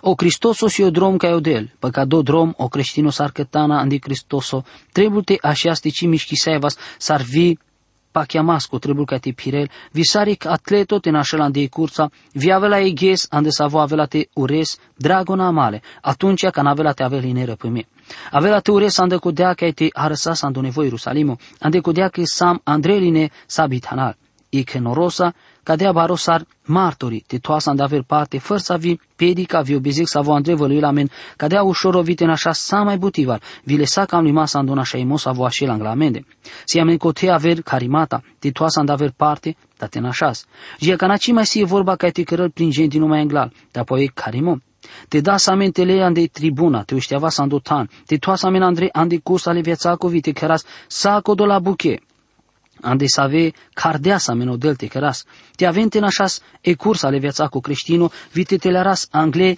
O 0.01 0.15
Cristoso 0.15 0.67
si 0.67 0.81
o 0.81 0.89
drom 0.89 1.17
ca 1.17 1.27
odel, 1.27 1.73
păca 1.79 2.05
do 2.05 2.21
drom 2.21 2.53
o 2.57 2.67
creștino 2.67 3.09
s-ar 3.09 3.31
cătana 3.31 3.79
andi 3.79 3.99
Cristoso, 3.99 4.63
trebuie 4.91 5.21
te 5.21 5.35
așa 5.41 5.73
stici 5.73 6.05
mișchi 6.05 6.35
s-ar 6.97 7.21
vi 7.21 7.57
pa 8.13 8.23
chiamasco 8.25 8.77
trebuie 8.79 9.05
ca 9.05 9.17
te 9.17 9.31
pirel, 9.31 9.69
visaric 9.91 10.45
atleto 10.45 10.99
te 10.99 11.09
nașelan 11.09 11.51
de 11.51 11.67
cursa, 11.67 12.11
vi 12.33 12.51
avela 12.51 12.79
e 12.79 12.91
ghes 12.91 13.27
ande 13.29 13.49
savo 13.49 13.79
avela 13.79 14.05
te 14.05 14.29
ures, 14.33 14.77
dragona 14.95 15.49
male, 15.49 15.81
atunci 16.01 16.45
ca 16.45 16.61
n-avela 16.61 16.93
te 16.93 17.03
avela 17.03 17.25
ineră 17.25 17.55
pe 17.55 17.67
mine. 17.67 17.87
Avela 18.31 18.59
te 18.59 18.71
ures 18.71 18.97
ande 18.97 19.15
cu 19.15 19.31
dea 19.31 19.53
ca 19.53 19.71
te 19.71 19.87
arăsas 19.91 20.41
ando 20.41 20.61
nevoi 20.61 20.85
Ierusalimo, 20.85 21.37
ande 21.59 21.79
cu 21.79 21.91
dea 21.91 22.07
că 22.07 22.21
sam 22.25 22.61
andreline 22.63 23.29
sabitanal, 23.45 24.15
e 24.49 24.63
că 24.63 24.79
norosa, 24.79 25.33
cadea 25.63 25.91
barosar 25.91 26.45
martori, 26.65 27.23
te 27.27 27.37
toasa 27.37 27.73
de 27.73 27.83
aver 27.83 28.03
parte, 28.07 28.37
fără 28.37 28.59
să 28.59 28.77
vi 28.77 28.99
pedica, 29.15 29.61
vi 29.61 29.75
obizic 29.75 30.07
să 30.07 30.19
vă 30.21 30.33
andrevă 30.33 30.67
lui 30.67 30.79
lamen, 30.79 31.09
cadea 31.37 31.63
ușor 31.63 31.95
ovite 31.95 32.23
în 32.23 32.29
așa 32.29 32.51
sa 32.51 32.81
mai 32.81 32.97
butivar, 32.97 33.41
vi 33.63 33.77
lesa 33.77 34.05
cam 34.05 34.23
lima 34.23 34.45
să 34.45 34.57
andona 34.57 34.83
și 34.83 34.99
imo 34.99 35.17
să 35.17 35.31
vă 35.33 35.45
așel 35.45 35.69
anglamende. 35.69 36.25
Si 36.65 36.79
amen 36.79 36.97
cote 36.97 37.29
aver 37.29 37.61
carimata, 37.61 38.21
te 38.39 38.51
toasa 38.51 38.83
de 38.83 38.91
aver 38.91 39.11
parte, 39.17 39.55
da 39.77 39.87
te 39.87 39.99
nașas. 39.99 40.45
Și 40.79 40.91
ca 40.95 41.07
naci 41.07 41.31
mai 41.31 41.45
si 41.45 41.59
e 41.59 41.65
vorba 41.65 41.95
ca 41.95 42.09
te 42.09 42.23
cărăl 42.23 42.49
prin 42.49 42.71
gente 42.71 42.97
numai 42.97 43.19
englal, 43.19 43.51
de 43.71 43.79
apoi 43.79 44.11
carimo. 44.13 44.57
Te 45.07 45.21
da 45.21 45.37
sa 45.37 45.55
mentele 45.55 46.03
ande 46.03 46.27
tribuna, 46.27 46.83
te 46.83 46.95
ușteava 46.95 47.29
sa 47.29 47.41
andotan, 47.41 47.89
te 48.05 48.17
toasa 48.17 48.49
men 48.49 48.61
andre 48.61 48.89
ande 48.91 49.17
cursa 49.17 49.51
le 49.51 49.61
viața 49.61 49.95
cu 49.95 50.07
vite 50.07 50.31
căras, 50.31 50.63
saco 50.87 51.33
do 51.33 51.45
la 51.45 51.59
buche, 51.59 51.99
ande 52.83 53.07
să 53.07 53.21
ave 53.21 53.51
cardeasa 53.73 54.33
menodelte 54.33 54.87
căras. 54.87 55.25
Te 55.55 55.65
avente 55.65 55.99
nașas 55.99 56.41
e 56.61 56.73
cursa 56.73 57.09
le 57.09 57.17
viața 57.17 57.47
cu 57.47 57.59
creștino, 57.59 58.11
vite 58.31 58.57
te 58.57 58.69
ras 58.69 59.07
angle 59.11 59.57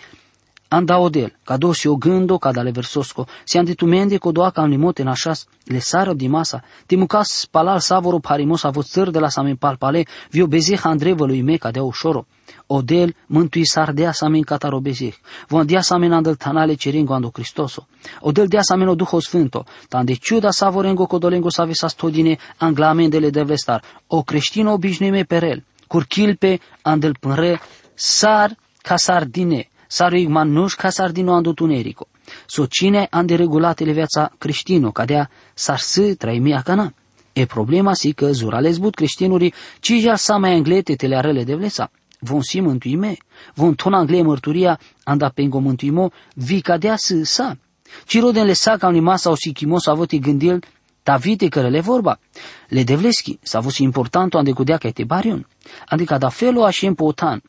anda 0.68 1.00
odel, 1.00 1.36
ca 1.44 1.58
dosi 1.58 1.88
o 1.88 1.96
gândo, 1.96 2.38
ca 2.38 2.52
dale 2.52 2.72
versosco, 2.72 3.28
si 3.44 3.58
ande 3.58 3.74
tu 3.74 3.86
mende 3.86 4.18
co 4.18 4.32
doa 4.32 4.50
ca 4.50 4.66
limote 4.66 5.04
nașas, 5.04 5.48
le 5.64 5.80
sară 5.80 6.14
di 6.14 6.28
masa, 6.28 6.64
te 6.86 6.96
mucas 6.96 7.48
palal 7.52 7.80
savoro 7.80 8.20
parimos 8.20 8.64
avut 8.64 8.86
țăr 8.86 9.10
de 9.10 9.20
la 9.20 9.30
samen 9.30 9.56
palpale, 9.56 10.06
vio 10.30 10.48
bezeh 10.48 10.82
andrevă 10.84 11.26
lui 11.26 11.42
me 11.42 11.58
ca 11.58 11.72
de 11.72 11.80
ușoro. 11.80 12.26
Odel 12.68 13.14
mântui 13.28 13.66
sar 13.66 13.94
de 13.94 14.08
asamen 14.08 14.44
cataro 14.44 14.80
bezeh, 14.80 15.14
von 15.48 15.66
de 15.66 15.78
asamen 15.78 16.14
andel 16.14 16.36
tanale 16.36 16.76
ceringo 16.76 17.14
ando 17.14 17.30
Cristoso. 17.30 17.88
Odel 18.22 18.48
de 18.48 18.58
asamen 18.58 18.88
o 18.88 18.96
Duho 18.96 19.20
Sfânto, 19.20 19.66
tan 19.90 20.06
de 20.06 20.16
ciuda 20.16 20.52
savorengo 20.52 21.06
codolengo 21.06 21.50
savesas 21.50 21.96
todine 21.96 22.38
anglamendele 22.58 23.30
de 23.30 23.44
vestar, 23.44 23.84
o 24.08 24.24
creștino 24.24 24.74
obișnuime 24.74 25.24
perel, 25.24 25.64
curchilpe 25.88 26.60
andel 26.82 27.16
pânre, 27.20 27.62
sar 27.94 28.58
ca 28.82 28.98
sardine, 28.98 29.70
Saru 29.88 30.30
manuș 30.30 30.74
ca 30.74 30.90
sardino 30.90 31.34
ando 31.34 31.54
tunerico. 31.54 32.08
So 32.46 32.66
cine 32.66 33.08
ande 33.10 33.36
regulatele 33.36 33.92
viața 33.92 34.32
creștino, 34.38 34.92
cadea 34.92 35.30
sar 35.54 35.80
să 35.80 36.16
traimia 36.18 36.62
cana. 36.62 36.94
E 37.34 37.46
problema 37.46 37.94
si 37.94 38.14
că 38.14 38.32
zurales 38.32 38.78
but 38.78 38.96
creștinurii, 38.96 39.54
ci 39.80 39.94
ja 40.00 40.16
sa 40.16 40.38
mai 40.38 40.54
anglete 40.54 40.96
te 40.96 41.08
le 41.08 41.16
arele 41.16 41.44
de 41.44 41.56
vlesa. 41.56 41.92
Von 42.26 42.42
si 42.42 42.60
mântuime, 42.60 43.18
von 43.54 43.76
ton 43.76 43.94
angle 43.94 44.22
mărturia, 44.22 44.80
anda 45.04 45.30
pengo 45.30 45.60
mântuimo, 45.60 46.12
vi 46.36 46.62
cadea 46.62 46.96
să 46.98 47.24
sa. 47.24 47.58
Ci 48.06 48.20
roden 48.20 48.46
le 48.46 48.54
sa 48.54 48.78
ca 48.78 48.88
unima 48.88 49.16
sau 49.16 49.36
si 49.36 49.52
chimo 49.52 49.80
să 49.80 49.90
avute 49.90 50.18
gândil, 50.18 50.64
ta 51.04 51.18
vite 51.18 51.48
că 51.48 51.70
le 51.70 51.80
vorba. 51.80 52.20
Le 52.68 52.84
devleschi, 52.84 53.40
s-a 53.42 53.62
fost 53.62 53.78
important 53.78 54.34
ande 54.34 54.52
cudea 54.52 54.78
ca 54.78 54.90
te 54.90 55.04
barion. 55.04 55.48
Adică 55.88 56.18
da 56.18 56.30
felo 56.30 56.64
așa 56.64 56.86
important, 56.86 57.44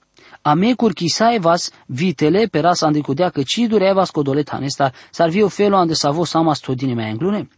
amecur 0.47 0.93
vas 1.41 1.71
vitele 1.87 2.47
peras 2.47 2.83
ande 2.83 3.01
kudea 3.01 3.29
că 3.31 3.43
ci 3.43 3.67
durevas 3.69 4.11
codolet 4.11 4.51
hanestar 4.51 4.93
sar 5.11 5.29
vio 5.29 5.49
felo 5.49 5.77
ande 5.77 5.95
savo 5.95 6.25
sama 6.25 6.55
stodine 6.55 6.95
mai 6.95 7.11
anglune. 7.11 7.49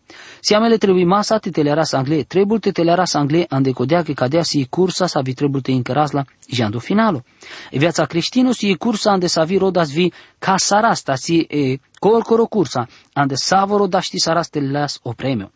Si 0.41 0.55
amele 0.55 0.77
trebuie 0.77 1.05
masa 1.05 1.41
ras 1.55 1.93
angle, 1.93 2.23
trebuie 2.23 2.61
ras 2.95 3.15
angle 3.15 3.47
ande 3.49 3.73
codea 3.73 4.03
că 4.03 4.13
cadea 4.13 4.43
si 4.43 4.67
cursa 4.71 5.07
sa 5.07 5.21
vi 5.21 5.35
trebuie 5.35 5.61
te 5.63 5.71
incăras 5.71 6.11
la 6.11 6.25
jando 6.51 6.79
finalo. 6.79 7.23
E 7.71 7.79
viața 7.79 8.05
creștino 8.05 8.53
si 8.53 8.75
cursa 8.75 9.11
ande 9.11 9.27
sa 9.27 9.45
vi 9.45 9.59
rodas 9.59 9.93
vi 9.93 10.13
ca 10.39 10.55
sarasta 10.57 11.15
si 11.15 11.47
e 11.49 11.79
corcoro 11.99 12.47
cursa 12.47 12.89
ande 13.13 13.35
savoro 13.35 13.87
da 13.87 14.01
ști 14.01 14.19
saraste 14.19 14.61
las 14.61 14.99
o 15.03 15.13
premio. 15.13 15.51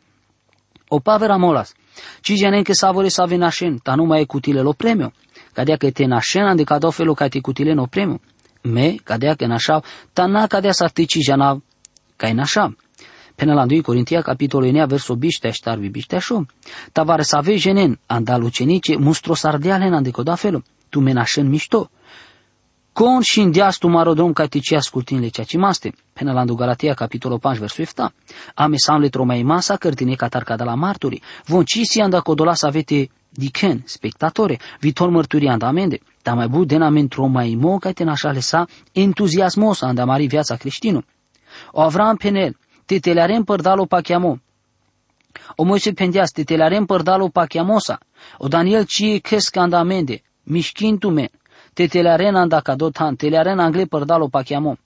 O 0.89 0.99
pavera 0.99 1.37
molas. 1.37 1.73
Ci 2.21 2.35
genen 2.35 2.63
că 2.63 2.73
savore 2.73 3.09
sa 3.09 3.25
venașen, 3.25 3.79
ta 3.83 3.95
nu 3.95 4.05
mai 4.05 4.21
e 4.21 4.25
cutile 4.25 4.61
lo 4.61 4.73
premio 4.73 5.13
cadea 5.53 5.77
că 5.77 5.91
te 5.91 6.05
nașena 6.05 6.55
de 6.55 6.63
cadau 6.63 6.91
felul 6.91 7.15
ca 7.15 7.29
te 7.29 7.41
cutile 7.41 7.73
no 7.73 7.87
premu. 7.87 8.21
Me, 8.63 8.95
cadea 9.05 9.35
că 9.35 9.47
nașau, 9.47 9.85
ta 10.13 10.27
na 10.27 10.47
cadea 10.47 10.73
sa 10.73 10.87
tici 10.87 11.17
jana 11.21 11.63
ca 12.17 12.29
e 12.29 12.33
nașa. 12.33 12.77
Până 13.35 13.55
la 13.55 13.67
2 13.67 13.81
Corintia, 13.81 14.21
capitolul 14.21 14.71
9, 14.71 14.87
versul 14.87 15.17
biște 15.17 15.49
aștar 15.49 15.79
biște 15.79 16.17
așa. 16.17 16.47
Ta 16.93 17.03
vare 17.03 17.23
să 17.23 17.37
aveți 17.37 17.61
jenen, 17.61 17.99
andalucenice, 18.07 18.97
mustro 18.97 19.35
sardeale 19.35 19.85
în 19.85 19.95
andecoda 19.95 20.35
felul. 20.35 20.65
Tu 20.89 21.01
menașen 21.01 21.49
mișto. 21.49 21.91
Con 22.93 23.21
și 23.21 23.41
în 23.41 23.53
tu 23.79 23.89
marodrom 23.89 24.33
ca 24.33 24.47
te 24.47 24.59
ce 24.59 24.77
ascultin 24.77 25.21
le 25.21 25.29
ceea 25.29 25.47
ce 25.47 25.59
maste. 25.59 25.95
Până 26.13 26.33
la 26.33 26.45
Galatia, 26.45 26.95
capitolul 26.95 27.39
5, 27.43 27.59
versul 27.59 27.85
7. 27.85 28.15
Ame 28.55 28.77
sam 28.77 29.01
le 29.01 29.09
tromai 29.09 29.43
masa 29.43 29.77
cărtine 29.77 30.15
catar 30.15 30.43
ca 30.43 30.57
de 30.57 30.65
la 30.65 30.75
marturi. 30.75 31.23
Von 31.45 31.65
ci 31.65 31.81
si 31.83 32.01
anda 32.01 32.21
codola 32.21 32.55
să 32.55 32.67
avete 32.67 33.11
diken, 33.35 33.83
spectatore, 33.85 34.59
vitor 34.81 35.11
mărturii 35.11 35.49
andamende. 35.49 36.01
Dar 36.23 36.35
mai 36.35 36.49
bun 36.49 36.67
den 36.67 36.83
amen 36.83 37.09
tromai 37.09 37.55
mo 37.55 37.79
ca 37.79 37.93
te 37.93 38.05
nașa 38.05 38.31
lesa 38.31 38.67
entuziasmos 38.93 39.81
andamari 39.81 40.27
viața 40.27 40.57
creștină. 40.57 41.05
O 41.71 41.81
Avram 41.81 42.17
penel, 42.17 42.57
te 42.87 42.99
telarem 42.99 43.43
părdalo 43.43 43.85
pachiamo. 43.87 44.39
O 45.57 45.65
Moise 45.65 45.93
pendias, 45.93 46.31
te 46.31 46.43
telarem 46.43 46.85
părdalo 46.85 47.29
pachiamosa. 47.29 47.99
O 48.39 48.49
Daniel 48.49 48.85
ci 48.85 49.21
cresc 49.21 49.57
andamende, 49.57 50.23
mișchintu 50.43 51.11
men 51.11 51.31
te 51.75 51.87
telearen 51.89 52.37
anda 52.37 52.61
kadotan, 52.61 53.17
telearen 53.17 53.59
angle 53.59 53.87
părdalo 53.87 54.29
pachiamo. 54.29 54.77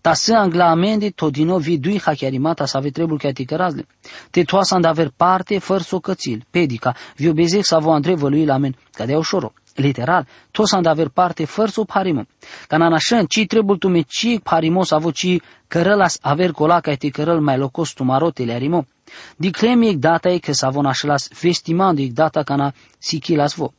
Ta 0.00 0.14
se 0.14 0.34
angla 0.34 0.70
amendi 0.70 1.12
to 1.12 1.30
dino 1.30 1.58
vidui 1.58 1.98
hachiarimata 1.98 2.66
sa 2.66 2.80
ve 2.80 2.90
trebul 2.90 3.18
che 3.18 3.32
ti 3.32 3.44
cărazle. 3.44 3.86
Te 4.30 4.44
toasa 4.44 4.74
and 4.76 4.84
aver 4.84 5.10
parte 5.16 5.58
făr 5.58 5.82
socățil, 5.82 6.44
pedica, 6.50 6.94
vi 7.16 7.32
bezec 7.32 7.64
sa 7.64 7.78
vo 7.78 7.92
andre 7.92 8.14
vălui 8.14 8.44
la 8.44 8.56
men, 8.56 8.76
ca 8.92 9.06
de 9.06 9.16
ușoro. 9.16 9.52
Literal, 9.74 10.26
toți 10.50 10.74
am 10.74 10.82
de 10.82 10.88
aver 10.88 11.08
parte 11.08 11.44
fără 11.44 11.68
sub 11.68 11.90
harimă. 11.90 12.26
Ca 12.68 12.76
în 12.76 12.82
anașân, 12.82 13.26
ci 13.26 13.46
trebuie 13.46 13.76
tu 13.78 13.88
me 13.88 14.00
ci 14.00 14.38
harimos 14.44 14.90
avo 14.90 15.10
ci 15.10 15.40
cărălas 15.68 16.18
aver 16.20 16.50
cola 16.52 16.80
ca 16.80 16.94
te 16.94 17.08
cărăl 17.08 17.40
mai 17.40 17.58
locos 17.58 17.92
tu 17.92 18.04
marotele 18.04 18.52
arimo. 18.52 18.84
Di 19.36 19.50
cremi 19.50 19.96
data 19.96 20.28
e 20.28 20.38
că 20.38 20.52
sa 20.52 20.70
von 20.70 20.86
așelas 20.86 21.28
vestimando 21.40 22.02
data 22.12 22.42
ca 22.42 22.54
na 22.56 22.72
sikilas 22.98 23.54
vo. 23.54 23.72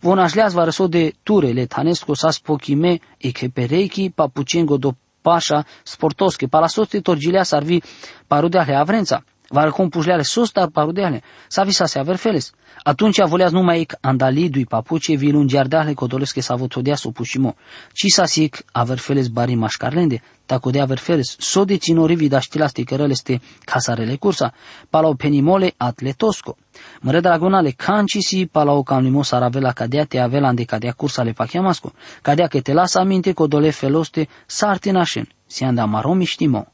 Vonažljas 0.00 0.52
varso 0.52 0.86
de 0.86 1.12
turele 1.22 1.66
tanesko 1.66 2.14
sa 2.14 2.30
spokime 2.30 3.00
e 3.16 3.30
che 3.30 3.48
perechi 3.48 4.10
papucengo 4.10 4.76
do 4.76 4.94
pașa 5.22 5.64
sportoske, 5.82 6.46
pa 6.46 6.58
la 6.58 6.66
soste 6.66 7.00
torgilea 7.00 7.42
sarvi 7.42 7.80
parudeale 8.26 8.74
avrența, 8.74 9.24
var 9.52 9.70
compușleale 9.70 10.22
sostar 10.22 10.68
parudeale, 10.68 11.22
sa 11.48 11.64
visa 11.64 11.86
se 11.86 11.98
averfeles. 11.98 12.52
Atunci 12.82 13.22
voleați 13.24 13.52
numai 13.52 13.80
ec 13.80 13.92
andalidui 14.00 14.64
papuce 14.64 15.14
vi 15.14 15.30
lungiardeale 15.30 15.92
codolesc 15.92 16.34
că 16.34 16.40
s-a 16.40 16.54
votodea 16.54 16.94
supușimo, 16.94 17.54
ci 17.92 18.04
sa 18.06 18.24
sic 18.24 18.64
averfeles 18.72 19.28
bari 19.28 19.54
mașcarlende, 19.54 20.22
tako 20.46 20.70
de 20.70 20.80
averfeles, 20.80 21.36
so 21.38 21.64
de 21.64 21.76
ținorivi 21.76 22.28
da 22.28 22.38
știlaste 22.38 22.82
cărăleste 22.82 23.40
casarele 23.64 24.16
cursa, 24.16 24.52
palau 24.90 25.14
penimole 25.14 25.74
atletosco. 25.76 26.56
Măre 27.00 27.20
dragonale 27.20 27.70
cancisi 27.70 28.46
palau 28.46 28.82
camnimo 28.82 29.22
saravela 29.22 29.72
cadea 29.72 30.04
te 30.04 30.18
avela 30.18 30.52
de 30.52 30.64
cadea 30.64 30.92
cursa 30.92 31.22
le 31.22 31.32
pachiamasco, 31.32 31.92
cadea 32.22 32.46
că 32.46 32.60
te 32.60 32.72
lasă 32.72 32.98
aminte 32.98 33.32
codole 33.32 33.70
feloste 33.70 34.28
sartinașen, 34.46 35.28
si 35.46 35.64
anda 35.64 35.84
maromi 35.84 36.24
știmo. 36.24 36.66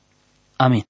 Amin. 0.57 0.85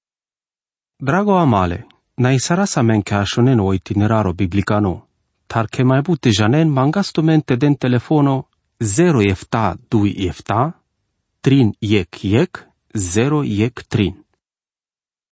Drago 0.98 1.36
amale, 1.36 1.84
naisarasa 2.16 2.82
menkäshonen 2.82 3.60
o 3.60 3.74
itineraro 3.74 4.32
biblicano, 4.32 5.06
tarke 5.46 5.84
mai 5.84 6.00
bute 6.02 6.30
janen 6.32 6.68
mangastumente 6.68 7.56
den 7.60 7.76
telefono 7.76 8.44
0 8.80 9.30
efta 9.30 9.76
2 9.90 10.28
efta, 10.28 10.72
trin 11.42 11.74
yek 11.80 12.24
yek, 12.24 12.64
0 12.94 13.44
yek 13.44 13.84
trin. 13.88 14.25